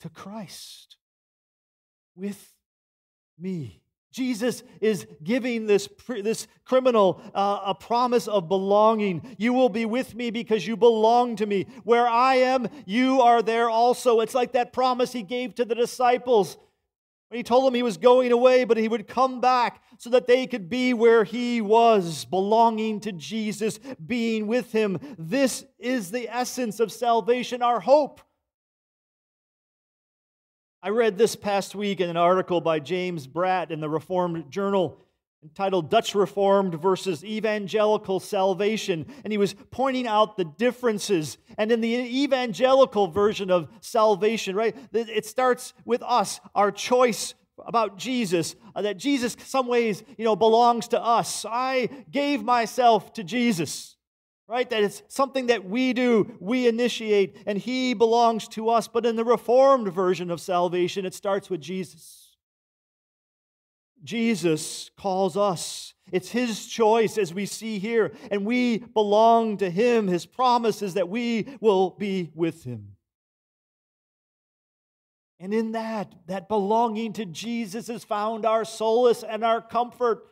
to 0.00 0.08
Christ 0.10 0.96
with 2.14 2.52
me. 3.38 3.82
Jesus 4.16 4.62
is 4.80 5.06
giving 5.22 5.66
this, 5.66 5.90
this 6.08 6.48
criminal 6.64 7.20
uh, 7.34 7.60
a 7.66 7.74
promise 7.74 8.26
of 8.26 8.48
belonging. 8.48 9.36
You 9.36 9.52
will 9.52 9.68
be 9.68 9.84
with 9.84 10.14
me 10.14 10.30
because 10.30 10.66
you 10.66 10.74
belong 10.74 11.36
to 11.36 11.44
me. 11.44 11.66
Where 11.84 12.08
I 12.08 12.36
am, 12.36 12.66
you 12.86 13.20
are 13.20 13.42
there 13.42 13.68
also. 13.68 14.20
It's 14.20 14.34
like 14.34 14.52
that 14.52 14.72
promise 14.72 15.12
he 15.12 15.22
gave 15.22 15.54
to 15.56 15.66
the 15.66 15.74
disciples 15.74 16.56
when 17.28 17.38
he 17.38 17.42
told 17.42 17.66
them 17.66 17.74
he 17.74 17.82
was 17.82 17.98
going 17.98 18.32
away, 18.32 18.64
but 18.64 18.78
he 18.78 18.88
would 18.88 19.06
come 19.06 19.38
back 19.42 19.82
so 19.98 20.08
that 20.10 20.26
they 20.26 20.46
could 20.46 20.70
be 20.70 20.94
where 20.94 21.24
he 21.24 21.60
was, 21.60 22.24
belonging 22.24 23.00
to 23.00 23.12
Jesus, 23.12 23.78
being 24.06 24.46
with 24.46 24.72
him. 24.72 24.98
This 25.18 25.66
is 25.78 26.10
the 26.10 26.26
essence 26.34 26.80
of 26.80 26.90
salvation, 26.90 27.60
our 27.60 27.80
hope. 27.80 28.22
I 30.82 30.90
read 30.90 31.16
this 31.16 31.36
past 31.36 31.74
week 31.74 32.00
in 32.00 32.10
an 32.10 32.18
article 32.18 32.60
by 32.60 32.80
James 32.80 33.26
Bratt 33.26 33.70
in 33.70 33.80
the 33.80 33.88
Reformed 33.88 34.50
Journal 34.50 35.00
entitled 35.42 35.90
Dutch 35.90 36.14
Reformed 36.14 36.74
versus 36.74 37.24
Evangelical 37.24 38.20
Salvation. 38.20 39.06
And 39.24 39.32
he 39.32 39.38
was 39.38 39.54
pointing 39.70 40.06
out 40.06 40.36
the 40.36 40.44
differences. 40.44 41.38
And 41.56 41.72
in 41.72 41.80
the 41.80 41.94
evangelical 42.24 43.08
version 43.08 43.50
of 43.50 43.68
salvation, 43.80 44.54
right, 44.54 44.76
it 44.92 45.24
starts 45.24 45.72
with 45.84 46.02
us, 46.02 46.40
our 46.54 46.70
choice 46.70 47.34
about 47.64 47.96
Jesus, 47.96 48.54
uh, 48.74 48.82
that 48.82 48.98
Jesus, 48.98 49.36
some 49.44 49.66
ways, 49.68 50.04
you 50.18 50.24
know, 50.24 50.36
belongs 50.36 50.88
to 50.88 51.02
us. 51.02 51.46
I 51.48 51.88
gave 52.10 52.42
myself 52.42 53.14
to 53.14 53.24
Jesus 53.24 53.95
right? 54.48 54.68
That 54.70 54.82
it's 54.82 55.02
something 55.08 55.46
that 55.46 55.68
we 55.68 55.92
do, 55.92 56.36
we 56.40 56.66
initiate, 56.68 57.36
and 57.46 57.58
He 57.58 57.94
belongs 57.94 58.48
to 58.48 58.68
us. 58.68 58.88
But 58.88 59.06
in 59.06 59.16
the 59.16 59.24
Reformed 59.24 59.92
version 59.92 60.30
of 60.30 60.40
salvation, 60.40 61.04
it 61.04 61.14
starts 61.14 61.50
with 61.50 61.60
Jesus. 61.60 62.36
Jesus 64.04 64.90
calls 64.96 65.36
us. 65.36 65.94
It's 66.12 66.30
His 66.30 66.66
choice, 66.66 67.18
as 67.18 67.34
we 67.34 67.46
see 67.46 67.78
here, 67.78 68.12
and 68.30 68.46
we 68.46 68.78
belong 68.78 69.56
to 69.58 69.68
Him. 69.68 70.06
His 70.06 70.26
promise 70.26 70.80
is 70.82 70.94
that 70.94 71.08
we 71.08 71.46
will 71.60 71.90
be 71.90 72.30
with 72.34 72.62
Him. 72.62 72.92
And 75.38 75.52
in 75.52 75.72
that, 75.72 76.14
that 76.28 76.48
belonging 76.48 77.12
to 77.14 77.26
Jesus 77.26 77.88
is 77.88 78.04
found 78.04 78.46
our 78.46 78.64
solace 78.64 79.22
and 79.22 79.44
our 79.44 79.60
comfort. 79.60 80.24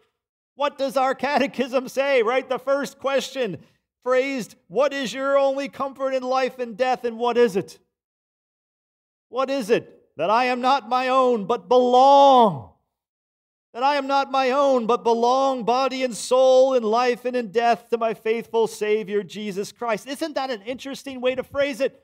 What 0.54 0.78
does 0.78 0.96
our 0.96 1.14
catechism 1.14 1.88
say, 1.88 2.22
right? 2.22 2.48
The 2.48 2.58
first 2.58 2.98
question 3.00 3.58
phrased, 4.04 4.54
What 4.68 4.92
is 4.92 5.12
your 5.12 5.36
only 5.36 5.68
comfort 5.68 6.12
in 6.12 6.22
life 6.22 6.60
and 6.60 6.76
death, 6.76 7.04
and 7.04 7.18
what 7.18 7.36
is 7.36 7.56
it? 7.56 7.80
What 9.30 9.50
is 9.50 9.70
it? 9.70 9.90
That 10.16 10.30
I 10.30 10.44
am 10.44 10.60
not 10.60 10.88
my 10.88 11.08
own, 11.08 11.46
but 11.46 11.68
belong. 11.68 12.70
That 13.72 13.82
I 13.82 13.96
am 13.96 14.06
not 14.06 14.30
my 14.30 14.52
own, 14.52 14.86
but 14.86 15.02
belong, 15.02 15.64
body 15.64 16.04
and 16.04 16.16
soul, 16.16 16.74
in 16.74 16.84
life 16.84 17.24
and 17.24 17.34
in 17.34 17.50
death, 17.50 17.90
to 17.90 17.98
my 17.98 18.14
faithful 18.14 18.68
Savior, 18.68 19.24
Jesus 19.24 19.72
Christ. 19.72 20.06
Isn't 20.06 20.36
that 20.36 20.50
an 20.50 20.62
interesting 20.62 21.20
way 21.20 21.34
to 21.34 21.42
phrase 21.42 21.80
it? 21.80 22.00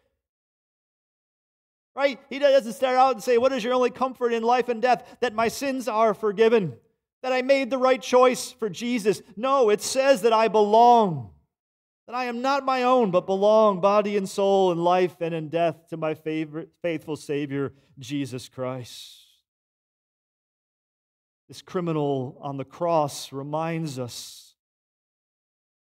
Right? 1.94 2.18
He 2.28 2.40
doesn't 2.40 2.72
start 2.72 2.96
out 2.96 3.12
and 3.12 3.22
say, 3.22 3.38
What 3.38 3.52
is 3.52 3.62
your 3.62 3.74
only 3.74 3.90
comfort 3.90 4.32
in 4.32 4.42
life 4.42 4.68
and 4.68 4.82
death? 4.82 5.18
That 5.20 5.34
my 5.34 5.46
sins 5.46 5.86
are 5.86 6.14
forgiven, 6.14 6.76
that 7.22 7.32
I 7.32 7.42
made 7.42 7.70
the 7.70 7.78
right 7.78 8.00
choice 8.00 8.50
for 8.50 8.68
Jesus. 8.68 9.22
No, 9.36 9.70
it 9.70 9.82
says 9.82 10.22
that 10.22 10.32
I 10.32 10.48
belong 10.48 11.30
that 12.10 12.16
I 12.16 12.24
am 12.24 12.42
not 12.42 12.64
my 12.64 12.82
own, 12.82 13.12
but 13.12 13.24
belong, 13.24 13.80
body 13.80 14.16
and 14.16 14.28
soul, 14.28 14.72
in 14.72 14.78
life 14.78 15.20
and 15.20 15.32
in 15.32 15.48
death, 15.48 15.86
to 15.90 15.96
my 15.96 16.14
favorite, 16.14 16.70
faithful 16.82 17.14
Savior, 17.14 17.72
Jesus 18.00 18.48
Christ. 18.48 19.16
This 21.46 21.62
criminal 21.62 22.36
on 22.40 22.56
the 22.56 22.64
cross 22.64 23.32
reminds 23.32 23.96
us 23.96 24.56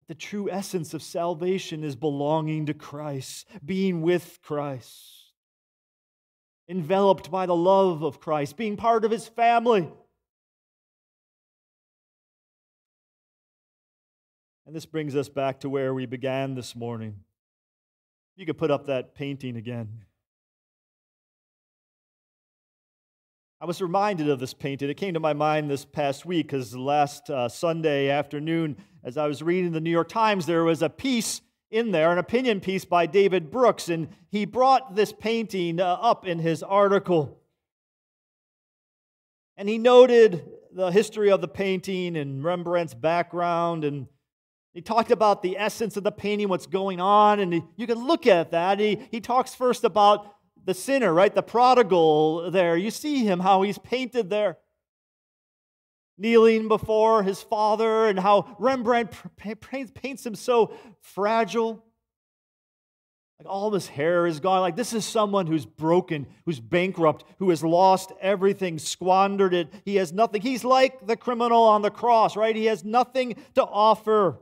the 0.08 0.16
true 0.16 0.50
essence 0.50 0.94
of 0.94 1.04
salvation 1.04 1.84
is 1.84 1.98
belonging 1.98 2.68
to 2.68 2.74
Christ, 2.74 3.46
being 3.66 4.02
with 4.02 4.40
Christ, 4.42 5.34
enveloped 6.70 7.32
by 7.32 7.48
the 7.48 7.56
love 7.56 8.02
of 8.02 8.22
Christ, 8.22 8.56
being 8.56 8.78
part 8.78 9.04
of 9.04 9.12
his 9.12 9.28
family 9.28 9.92
And 14.65 14.73
this 14.76 14.86
brings 14.86 15.15
us 15.15 15.28
back 15.28 15.60
to 15.62 15.69
where 15.69 15.93
we 15.93 16.06
began 16.06 16.56
this 16.56 16.76
morning. 16.76 17.15
You 18.36 18.45
could 18.45 18.58
put 18.58 18.71
up 18.71 18.86
that 18.86 19.13
painting 19.13 19.58
again. 19.58 20.06
I 23.60 23.65
was 23.65 23.82
reminded 23.82 24.30
of 24.30 24.39
this 24.39 24.54
painting. 24.54 24.89
It 24.89 24.97
came 24.97 25.13
to 25.13 25.19
my 25.19 25.34
mind 25.34 25.69
this 25.69 25.86
past 25.86 26.26
week 26.26 26.47
because 26.47 26.76
last 26.76 27.30
uh, 27.30 27.47
Sunday 27.47 28.10
afternoon, 28.10 28.78
as 29.04 29.17
I 29.17 29.28
was 29.28 29.41
reading 29.41 29.71
the 29.71 29.82
New 29.82 29.89
York 29.89 30.10
Times, 30.10 30.45
there 30.45 30.63
was 30.63 30.82
a 30.82 30.89
piece 30.89 31.41
in 31.69 31.91
there, 31.91 32.12
an 32.12 32.17
opinion 32.17 32.60
piece 32.60 32.86
by 32.86 33.06
David 33.06 33.52
Brooks, 33.52 33.89
and 33.89 34.10
he 34.30 34.45
brought 34.45 34.95
this 34.95 35.12
painting 35.12 35.80
uh, 35.80 35.93
up 35.93 36.26
in 36.26 36.39
his 36.39 36.62
article. 36.62 37.41
And 39.58 39.67
he 39.67 39.78
noted 39.78 40.43
the 40.71 40.91
history 40.91 41.32
of 41.32 41.41
the 41.41 41.47
painting 41.47 42.15
and 42.17 42.43
Rembrandt's 42.43 42.93
background, 42.93 43.84
and 43.84 44.08
he 44.74 44.82
talked 44.82 45.12
about 45.12 45.44
the 45.44 45.58
essence 45.58 45.98
of 45.98 46.04
the 46.04 46.12
painting, 46.12 46.50
what's 46.50 46.66
going 46.66 47.00
on, 47.00 47.40
and 47.40 47.54
he, 47.54 47.64
you 47.76 47.86
can 47.86 48.06
look 48.08 48.26
at 48.26 48.52
that. 48.52 48.80
He, 48.80 49.00
he 49.12 49.22
talks 49.22 49.54
first 49.54 49.84
about 49.84 50.34
the 50.66 50.74
sinner, 50.74 51.14
right? 51.14 51.34
The 51.34 51.44
prodigal 51.44 52.50
there. 52.50 52.76
You 52.76 52.90
see 52.90 53.24
him, 53.24 53.40
how 53.40 53.62
he's 53.62 53.78
painted 53.78 54.32
there, 54.32 54.58
kneeling 56.18 56.68
before 56.68 57.22
his 57.22 57.42
father, 57.42 58.08
and 58.08 58.20
how 58.20 58.56
Rembrandt 58.58 59.12
paints 59.38 60.26
him 60.26 60.34
so 60.34 60.74
fragile. 61.02 61.86
Like 63.38 63.48
all 63.48 63.68
of 63.68 63.74
his 63.74 63.88
hair 63.88 64.26
is 64.26 64.40
gone. 64.40 64.62
Like 64.62 64.76
this 64.76 64.94
is 64.94 65.06
someone 65.06 65.46
who's 65.46 65.66
broken, 65.66 66.26
who's 66.46 66.60
bankrupt, 66.60 67.26
who 67.38 67.50
has 67.52 67.64
lost 67.64 68.12
everything, 68.22 68.80
squandered 68.80 69.54
it. 69.54 69.72
He 69.86 69.98
has 69.98 70.14
nothing. 70.14 70.42
He's 70.42 70.64
like 70.64 71.06
the 71.06 71.18
criminal 71.18 71.64
on 71.64 71.84
the 71.84 71.92
cross, 71.92 72.36
right? 72.36 72.56
He 72.56 72.66
has 72.66 72.84
nothing 72.84 73.36
to 73.54 73.64
offer. 73.64 74.40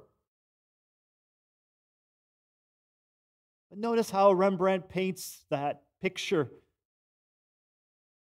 But 3.71 3.79
notice 3.79 4.11
how 4.11 4.33
Rembrandt 4.33 4.89
paints 4.89 5.45
that 5.49 5.83
picture 6.01 6.51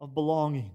of 0.02 0.14
belonging. 0.14 0.72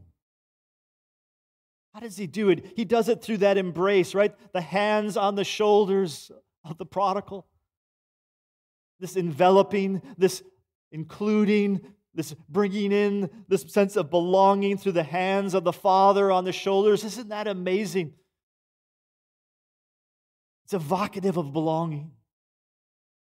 How 1.93 2.01
does 2.01 2.17
he 2.17 2.27
do 2.27 2.49
it? 2.49 2.73
He 2.75 2.87
does 2.87 3.11
it 3.11 3.23
through 3.23 3.39
that 3.39 3.59
embrace, 3.59 4.15
right? 4.15 4.35
The 4.53 4.63
hands 4.63 5.19
on 5.19 5.35
the 5.35 5.45
shoulders 5.45 6.33
of 6.65 6.79
the 6.79 6.87
prodigal. 6.87 7.47
This 8.99 9.15
enveloping, 9.15 10.01
this 10.17 10.43
including, 10.91 11.81
this 12.15 12.35
bringing 12.49 12.93
in 12.93 13.29
this 13.49 13.63
sense 13.69 13.95
of 13.95 14.09
belonging 14.09 14.79
through 14.79 14.93
the 14.93 15.03
hands 15.03 15.53
of 15.53 15.65
the 15.65 15.73
Father 15.73 16.33
on 16.33 16.45
the 16.45 16.53
shoulders. 16.53 17.05
Isn't 17.05 17.29
that 17.29 17.47
amazing? 17.47 18.15
It's 20.65 20.73
evocative 20.73 21.37
of 21.37 21.53
belonging. 21.53 22.13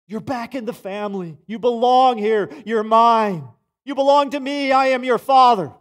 You're 0.07 0.21
back 0.21 0.55
in 0.55 0.65
the 0.65 0.73
family. 0.73 1.37
You 1.47 1.59
belong 1.59 2.17
here. 2.17 2.49
You're 2.65 2.83
mine. 2.83 3.47
You 3.83 3.93
belong 3.93 4.29
to 4.31 4.39
me. 4.39 4.71
I 4.71 4.87
am 4.87 5.03
your 5.03 5.17
father. 5.17 5.71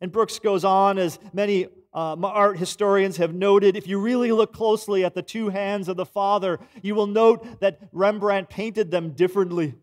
And 0.00 0.12
Brooks 0.12 0.38
goes 0.38 0.64
on, 0.64 0.98
as 0.98 1.18
many 1.32 1.68
uh, 1.92 2.16
art 2.22 2.58
historians 2.58 3.16
have 3.16 3.34
noted, 3.34 3.76
if 3.76 3.86
you 3.86 4.00
really 4.00 4.32
look 4.32 4.52
closely 4.52 5.04
at 5.04 5.14
the 5.14 5.22
two 5.22 5.48
hands 5.48 5.88
of 5.88 5.96
the 5.96 6.06
Father, 6.06 6.60
you 6.82 6.94
will 6.94 7.06
note 7.06 7.60
that 7.60 7.80
Rembrandt 7.92 8.48
painted 8.48 8.90
them 8.90 9.10
differently. 9.10 9.74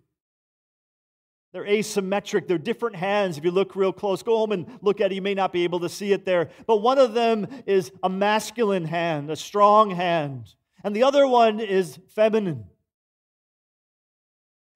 They're 1.54 1.66
asymmetric. 1.66 2.48
They're 2.48 2.58
different 2.58 2.96
hands. 2.96 3.38
If 3.38 3.44
you 3.44 3.52
look 3.52 3.76
real 3.76 3.92
close, 3.92 4.24
go 4.24 4.38
home 4.38 4.52
and 4.52 4.80
look 4.82 5.02
at 5.02 5.12
it. 5.12 5.16
You 5.16 5.22
may 5.22 5.34
not 5.34 5.52
be 5.52 5.64
able 5.64 5.80
to 5.82 5.90
see 5.90 6.14
it 6.14 6.24
there. 6.24 6.50
But 6.66 6.78
one 6.78 6.98
of 6.98 7.14
them 7.14 7.48
is 7.66 7.92
a 8.04 8.10
masculine 8.10 8.86
hand, 8.86 9.30
a 9.30 9.36
strong 9.36 9.92
hand 9.92 10.54
and 10.84 10.96
the 10.96 11.04
other 11.04 11.28
one 11.28 11.60
is 11.60 12.00
feminine. 12.10 12.66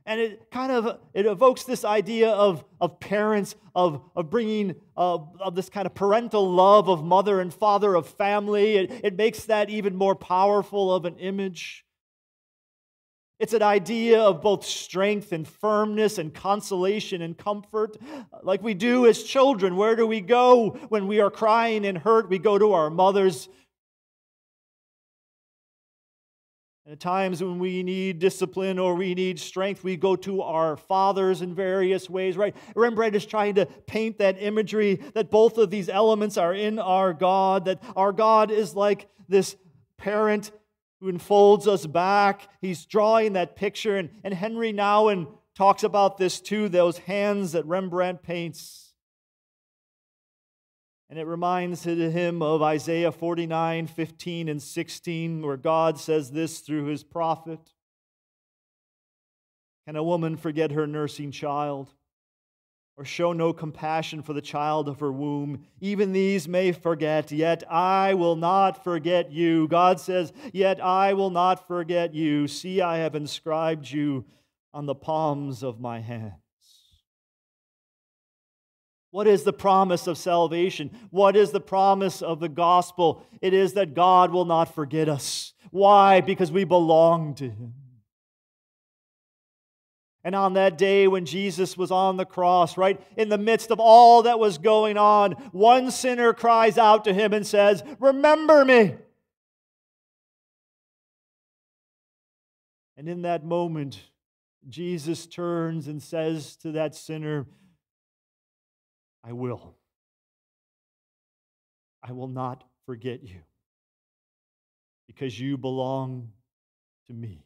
And 0.06 0.20
it 0.20 0.50
kind 0.52 0.72
of 0.72 1.00
it 1.14 1.26
evokes 1.26 1.64
this 1.64 1.86
idea 1.86 2.32
of, 2.32 2.66
of 2.80 3.00
parents, 3.00 3.56
of, 3.76 4.02
of 4.16 4.30
bringing 4.32 4.76
of 4.98 5.56
this 5.56 5.70
kind 5.70 5.86
of 5.86 5.94
parental 5.94 6.52
love 6.52 6.90
of 6.90 7.04
mother 7.04 7.40
and 7.40 7.54
father, 7.54 7.94
of 7.96 8.08
family. 8.08 8.78
It, 8.78 8.92
it 9.04 9.16
makes 9.16 9.46
that 9.46 9.70
even 9.70 9.96
more 9.96 10.16
powerful 10.16 10.94
of 10.94 11.06
an 11.06 11.18
image. 11.18 11.86
It's 13.40 13.54
an 13.54 13.64
idea 13.64 14.22
of 14.22 14.42
both 14.42 14.66
strength 14.66 15.32
and 15.32 15.48
firmness 15.48 16.18
and 16.18 16.34
consolation 16.34 17.22
and 17.24 17.36
comfort. 17.36 17.98
Like 18.44 18.62
we 18.62 18.76
do 18.76 19.08
as 19.08 19.24
children. 19.24 19.76
Where 19.76 19.96
do 19.96 20.06
we 20.06 20.22
go 20.22 20.78
when 20.90 21.08
we 21.08 21.22
are 21.22 21.32
crying 21.32 21.86
and 21.86 21.98
hurt? 21.98 22.30
We 22.30 22.38
go 22.38 22.60
to 22.60 22.74
our 22.74 22.90
mothers 22.90 23.50
At 26.90 27.00
times 27.00 27.44
when 27.44 27.60
we 27.60 27.84
need 27.84 28.18
discipline 28.18 28.80
or 28.80 28.96
we 28.96 29.14
need 29.14 29.40
strength, 29.40 29.84
we 29.84 29.96
go 29.96 30.16
to 30.16 30.42
our 30.42 30.76
fathers 30.76 31.44
in 31.44 31.54
various 31.54 32.10
ways, 32.10 32.36
right? 32.36 32.56
Rembrandt 32.76 33.16
is 33.16 33.26
trying 33.26 33.54
to 33.56 33.68
paint 33.86 34.18
that 34.18 34.42
imagery 34.42 34.96
that 35.14 35.30
both 35.30 35.60
of 35.60 35.70
these 35.70 35.90
elements 35.90 36.38
are 36.38 36.56
in 36.56 36.80
our 36.80 37.14
God, 37.14 37.66
that 37.66 37.84
our 37.96 38.12
God 38.12 38.50
is 38.50 38.76
like 38.76 39.08
this 39.30 39.56
parent 39.98 40.52
who 41.00 41.10
enfolds 41.10 41.68
us 41.68 41.86
back. 41.86 42.50
He's 42.62 42.86
drawing 42.86 43.34
that 43.34 43.56
picture. 43.56 43.98
And, 43.98 44.10
and 44.24 44.34
Henri 44.34 44.74
Nouwen 44.74 45.28
talks 45.56 45.84
about 45.84 46.18
this 46.18 46.42
too, 46.42 46.68
those 46.68 46.98
hands 46.98 47.52
that 47.52 47.66
Rembrandt 47.68 48.24
paints. 48.24 48.91
And 51.12 51.20
it 51.20 51.28
reminds 51.28 51.84
him 51.84 52.42
of 52.42 52.62
Isaiah 52.62 53.12
49, 53.12 53.88
15, 53.88 54.48
and 54.48 54.64
16, 54.64 55.46
where 55.46 55.58
God 55.58 56.00
says 56.00 56.32
this 56.32 56.60
through 56.60 56.86
his 56.86 57.04
prophet 57.04 57.60
Can 59.86 59.98
a 59.98 60.04
woman 60.04 60.38
forget 60.38 60.72
her 60.72 60.88
nursing 60.88 61.32
child? 61.32 61.92
Or 62.96 63.04
show 63.04 63.34
no 63.34 63.52
compassion 63.52 64.22
for 64.22 64.32
the 64.32 64.42
child 64.42 64.88
of 64.88 65.02
her 65.02 65.12
womb. 65.12 65.66
Even 65.82 66.14
these 66.14 66.48
may 66.48 66.72
forget, 66.72 67.32
yet 67.32 67.64
I 67.70 68.14
will 68.14 68.38
not 68.38 68.82
forget 68.82 69.34
you. 69.34 69.68
God 69.68 70.00
says, 70.00 70.32
Yet 70.54 70.82
I 70.82 71.12
will 71.14 71.30
not 71.30 71.68
forget 71.68 72.14
you. 72.14 72.48
See, 72.48 72.80
I 72.80 72.98
have 73.00 73.16
inscribed 73.16 73.90
you 73.92 74.24
on 74.74 74.86
the 74.86 74.96
palms 74.96 75.62
of 75.62 75.80
my 75.80 76.00
hand. 76.00 76.34
What 79.12 79.28
is 79.28 79.44
the 79.44 79.54
promise 79.54 80.08
of 80.08 80.18
salvation? 80.18 80.90
What 81.10 81.36
is 81.36 81.52
the 81.52 81.60
promise 81.60 82.22
of 82.22 82.40
the 82.40 82.50
gospel? 82.50 83.26
It 83.42 83.54
is 83.54 83.74
that 83.74 83.94
God 83.94 84.32
will 84.32 84.46
not 84.46 84.74
forget 84.74 85.10
us. 85.10 85.54
Why? 85.70 86.22
Because 86.22 86.52
we 86.52 86.64
belong 86.64 87.36
to 87.36 87.50
Him. 87.50 87.74
And 90.24 90.36
on 90.36 90.54
that 90.54 90.78
day 90.78 91.08
when 91.08 91.26
Jesus 91.26 91.76
was 91.76 91.92
on 91.92 92.16
the 92.16 92.26
cross, 92.26 92.78
right 92.78 93.02
in 93.18 93.30
the 93.30 93.38
midst 93.38 93.72
of 93.72 93.80
all 93.80 94.24
that 94.24 94.40
was 94.40 94.58
going 94.58 94.98
on, 94.98 95.32
one 95.52 95.92
sinner 95.92 96.32
cries 96.34 96.78
out 96.78 97.04
to 97.06 97.14
Him 97.14 97.34
and 97.34 97.46
says, 97.46 97.84
Remember 98.00 98.64
me. 98.64 98.96
And 102.96 103.10
in 103.10 103.24
that 103.24 103.44
moment, 103.44 104.00
Jesus 104.70 105.26
turns 105.26 105.88
and 105.88 106.02
says 106.02 106.56
to 106.58 106.74
that 106.74 106.94
sinner, 106.94 107.48
I 109.24 109.34
will. 109.34 109.76
I 112.04 112.12
will 112.14 112.28
not 112.28 112.64
forget 112.86 113.24
you 113.24 113.42
because 115.08 115.40
you 115.40 115.58
belong 115.58 116.32
to 117.08 117.14
me. 117.14 117.46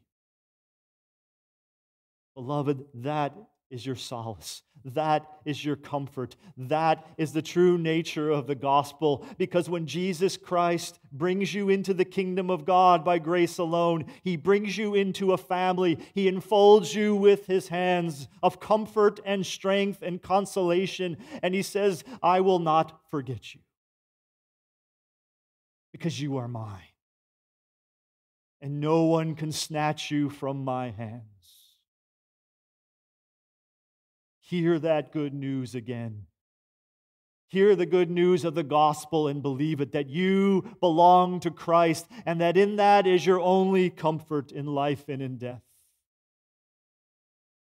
Beloved, 2.36 2.86
that 2.96 3.34
is 3.69 3.86
your 3.86 3.95
solace. 3.95 4.62
That 4.86 5.25
is 5.45 5.65
your 5.65 5.75
comfort. 5.75 6.36
That 6.56 7.06
is 7.17 7.34
the 7.34 7.41
true 7.41 7.78
nature 7.78 8.30
of 8.30 8.45
the 8.45 8.56
gospel. 8.56 9.25
Because 9.38 9.67
when 9.67 9.88
Jesus 9.88 10.38
Christ 10.38 10.99
brings 11.12 11.54
you 11.54 11.69
into 11.69 11.93
the 11.93 12.06
kingdom 12.06 12.49
of 12.51 12.65
God 12.65 13.04
by 13.04 13.17
grace 13.17 13.58
alone, 13.58 14.06
he 14.23 14.38
brings 14.38 14.78
you 14.78 14.93
into 14.93 15.34
a 15.34 15.38
family. 15.38 15.97
He 16.13 16.28
enfolds 16.28 16.93
you 16.93 17.15
with 17.15 17.47
his 17.47 17.67
hands 17.69 18.28
of 18.43 18.60
comfort 18.60 19.19
and 19.25 19.45
strength 19.45 20.04
and 20.04 20.21
consolation. 20.21 21.17
And 21.41 21.56
he 21.56 21.63
says, 21.63 22.04
I 22.21 22.41
will 22.41 22.60
not 22.60 23.01
forget 23.10 23.56
you 23.56 23.62
because 25.91 26.21
you 26.21 26.38
are 26.38 26.47
mine. 26.47 26.82
And 28.62 28.80
no 28.80 29.04
one 29.04 29.36
can 29.36 29.51
snatch 29.51 30.12
you 30.12 30.30
from 30.30 30.63
my 30.63 30.91
hand. 30.91 31.21
Hear 34.47 34.77
that 34.77 35.12
good 35.12 35.34
news 35.34 35.73
again. 35.73 36.27
Hear 37.47 37.75
the 37.75 37.88
good 37.88 38.12
news 38.12 38.45
of 38.45 38.53
the 38.53 38.62
gospel 38.62 39.27
and 39.27 39.41
believe 39.41 39.81
it 39.81 39.93
that 39.93 40.08
you 40.08 40.75
belong 40.79 41.39
to 41.39 41.49
Christ 41.49 42.05
and 42.27 42.39
that 42.41 42.55
in 42.55 42.75
that 42.75 43.08
is 43.08 43.25
your 43.25 43.39
only 43.39 43.89
comfort 43.89 44.51
in 44.51 44.67
life 44.67 45.10
and 45.10 45.19
in 45.19 45.38
death. 45.38 45.63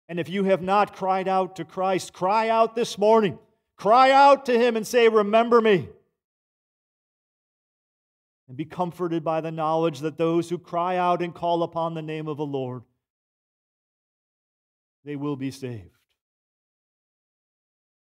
And 0.06 0.20
if 0.20 0.28
you 0.28 0.44
have 0.44 0.60
not 0.60 0.94
cried 0.94 1.28
out 1.28 1.56
to 1.56 1.64
Christ, 1.64 2.12
cry 2.12 2.50
out 2.50 2.74
this 2.74 2.98
morning. 2.98 3.38
Cry 3.78 4.10
out 4.10 4.44
to 4.46 4.58
Him 4.58 4.76
and 4.76 4.86
say, 4.86 5.08
Remember 5.08 5.62
me. 5.62 5.88
And 8.48 8.56
be 8.56 8.66
comforted 8.66 9.24
by 9.24 9.40
the 9.40 9.50
knowledge 9.50 10.00
that 10.00 10.18
those 10.18 10.50
who 10.50 10.58
cry 10.58 10.98
out 10.98 11.22
and 11.22 11.34
call 11.34 11.62
upon 11.62 11.94
the 11.94 12.02
name 12.02 12.28
of 12.28 12.36
the 12.36 12.44
Lord, 12.44 12.82
they 15.06 15.16
will 15.16 15.36
be 15.36 15.50
saved 15.50 15.96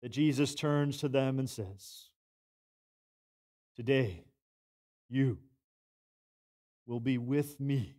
that 0.04 0.12
Jesus 0.12 0.54
turns 0.54 0.98
to 0.98 1.08
them 1.08 1.38
and 1.38 1.48
says, 1.48 2.10
Today, 3.74 4.26
you 5.08 5.38
will 6.86 7.00
be 7.00 7.16
with 7.16 7.58
me 7.58 7.96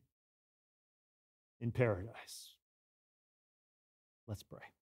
in 1.60 1.72
paradise. 1.72 2.52
Let's 4.28 4.44
pray. 4.44 4.75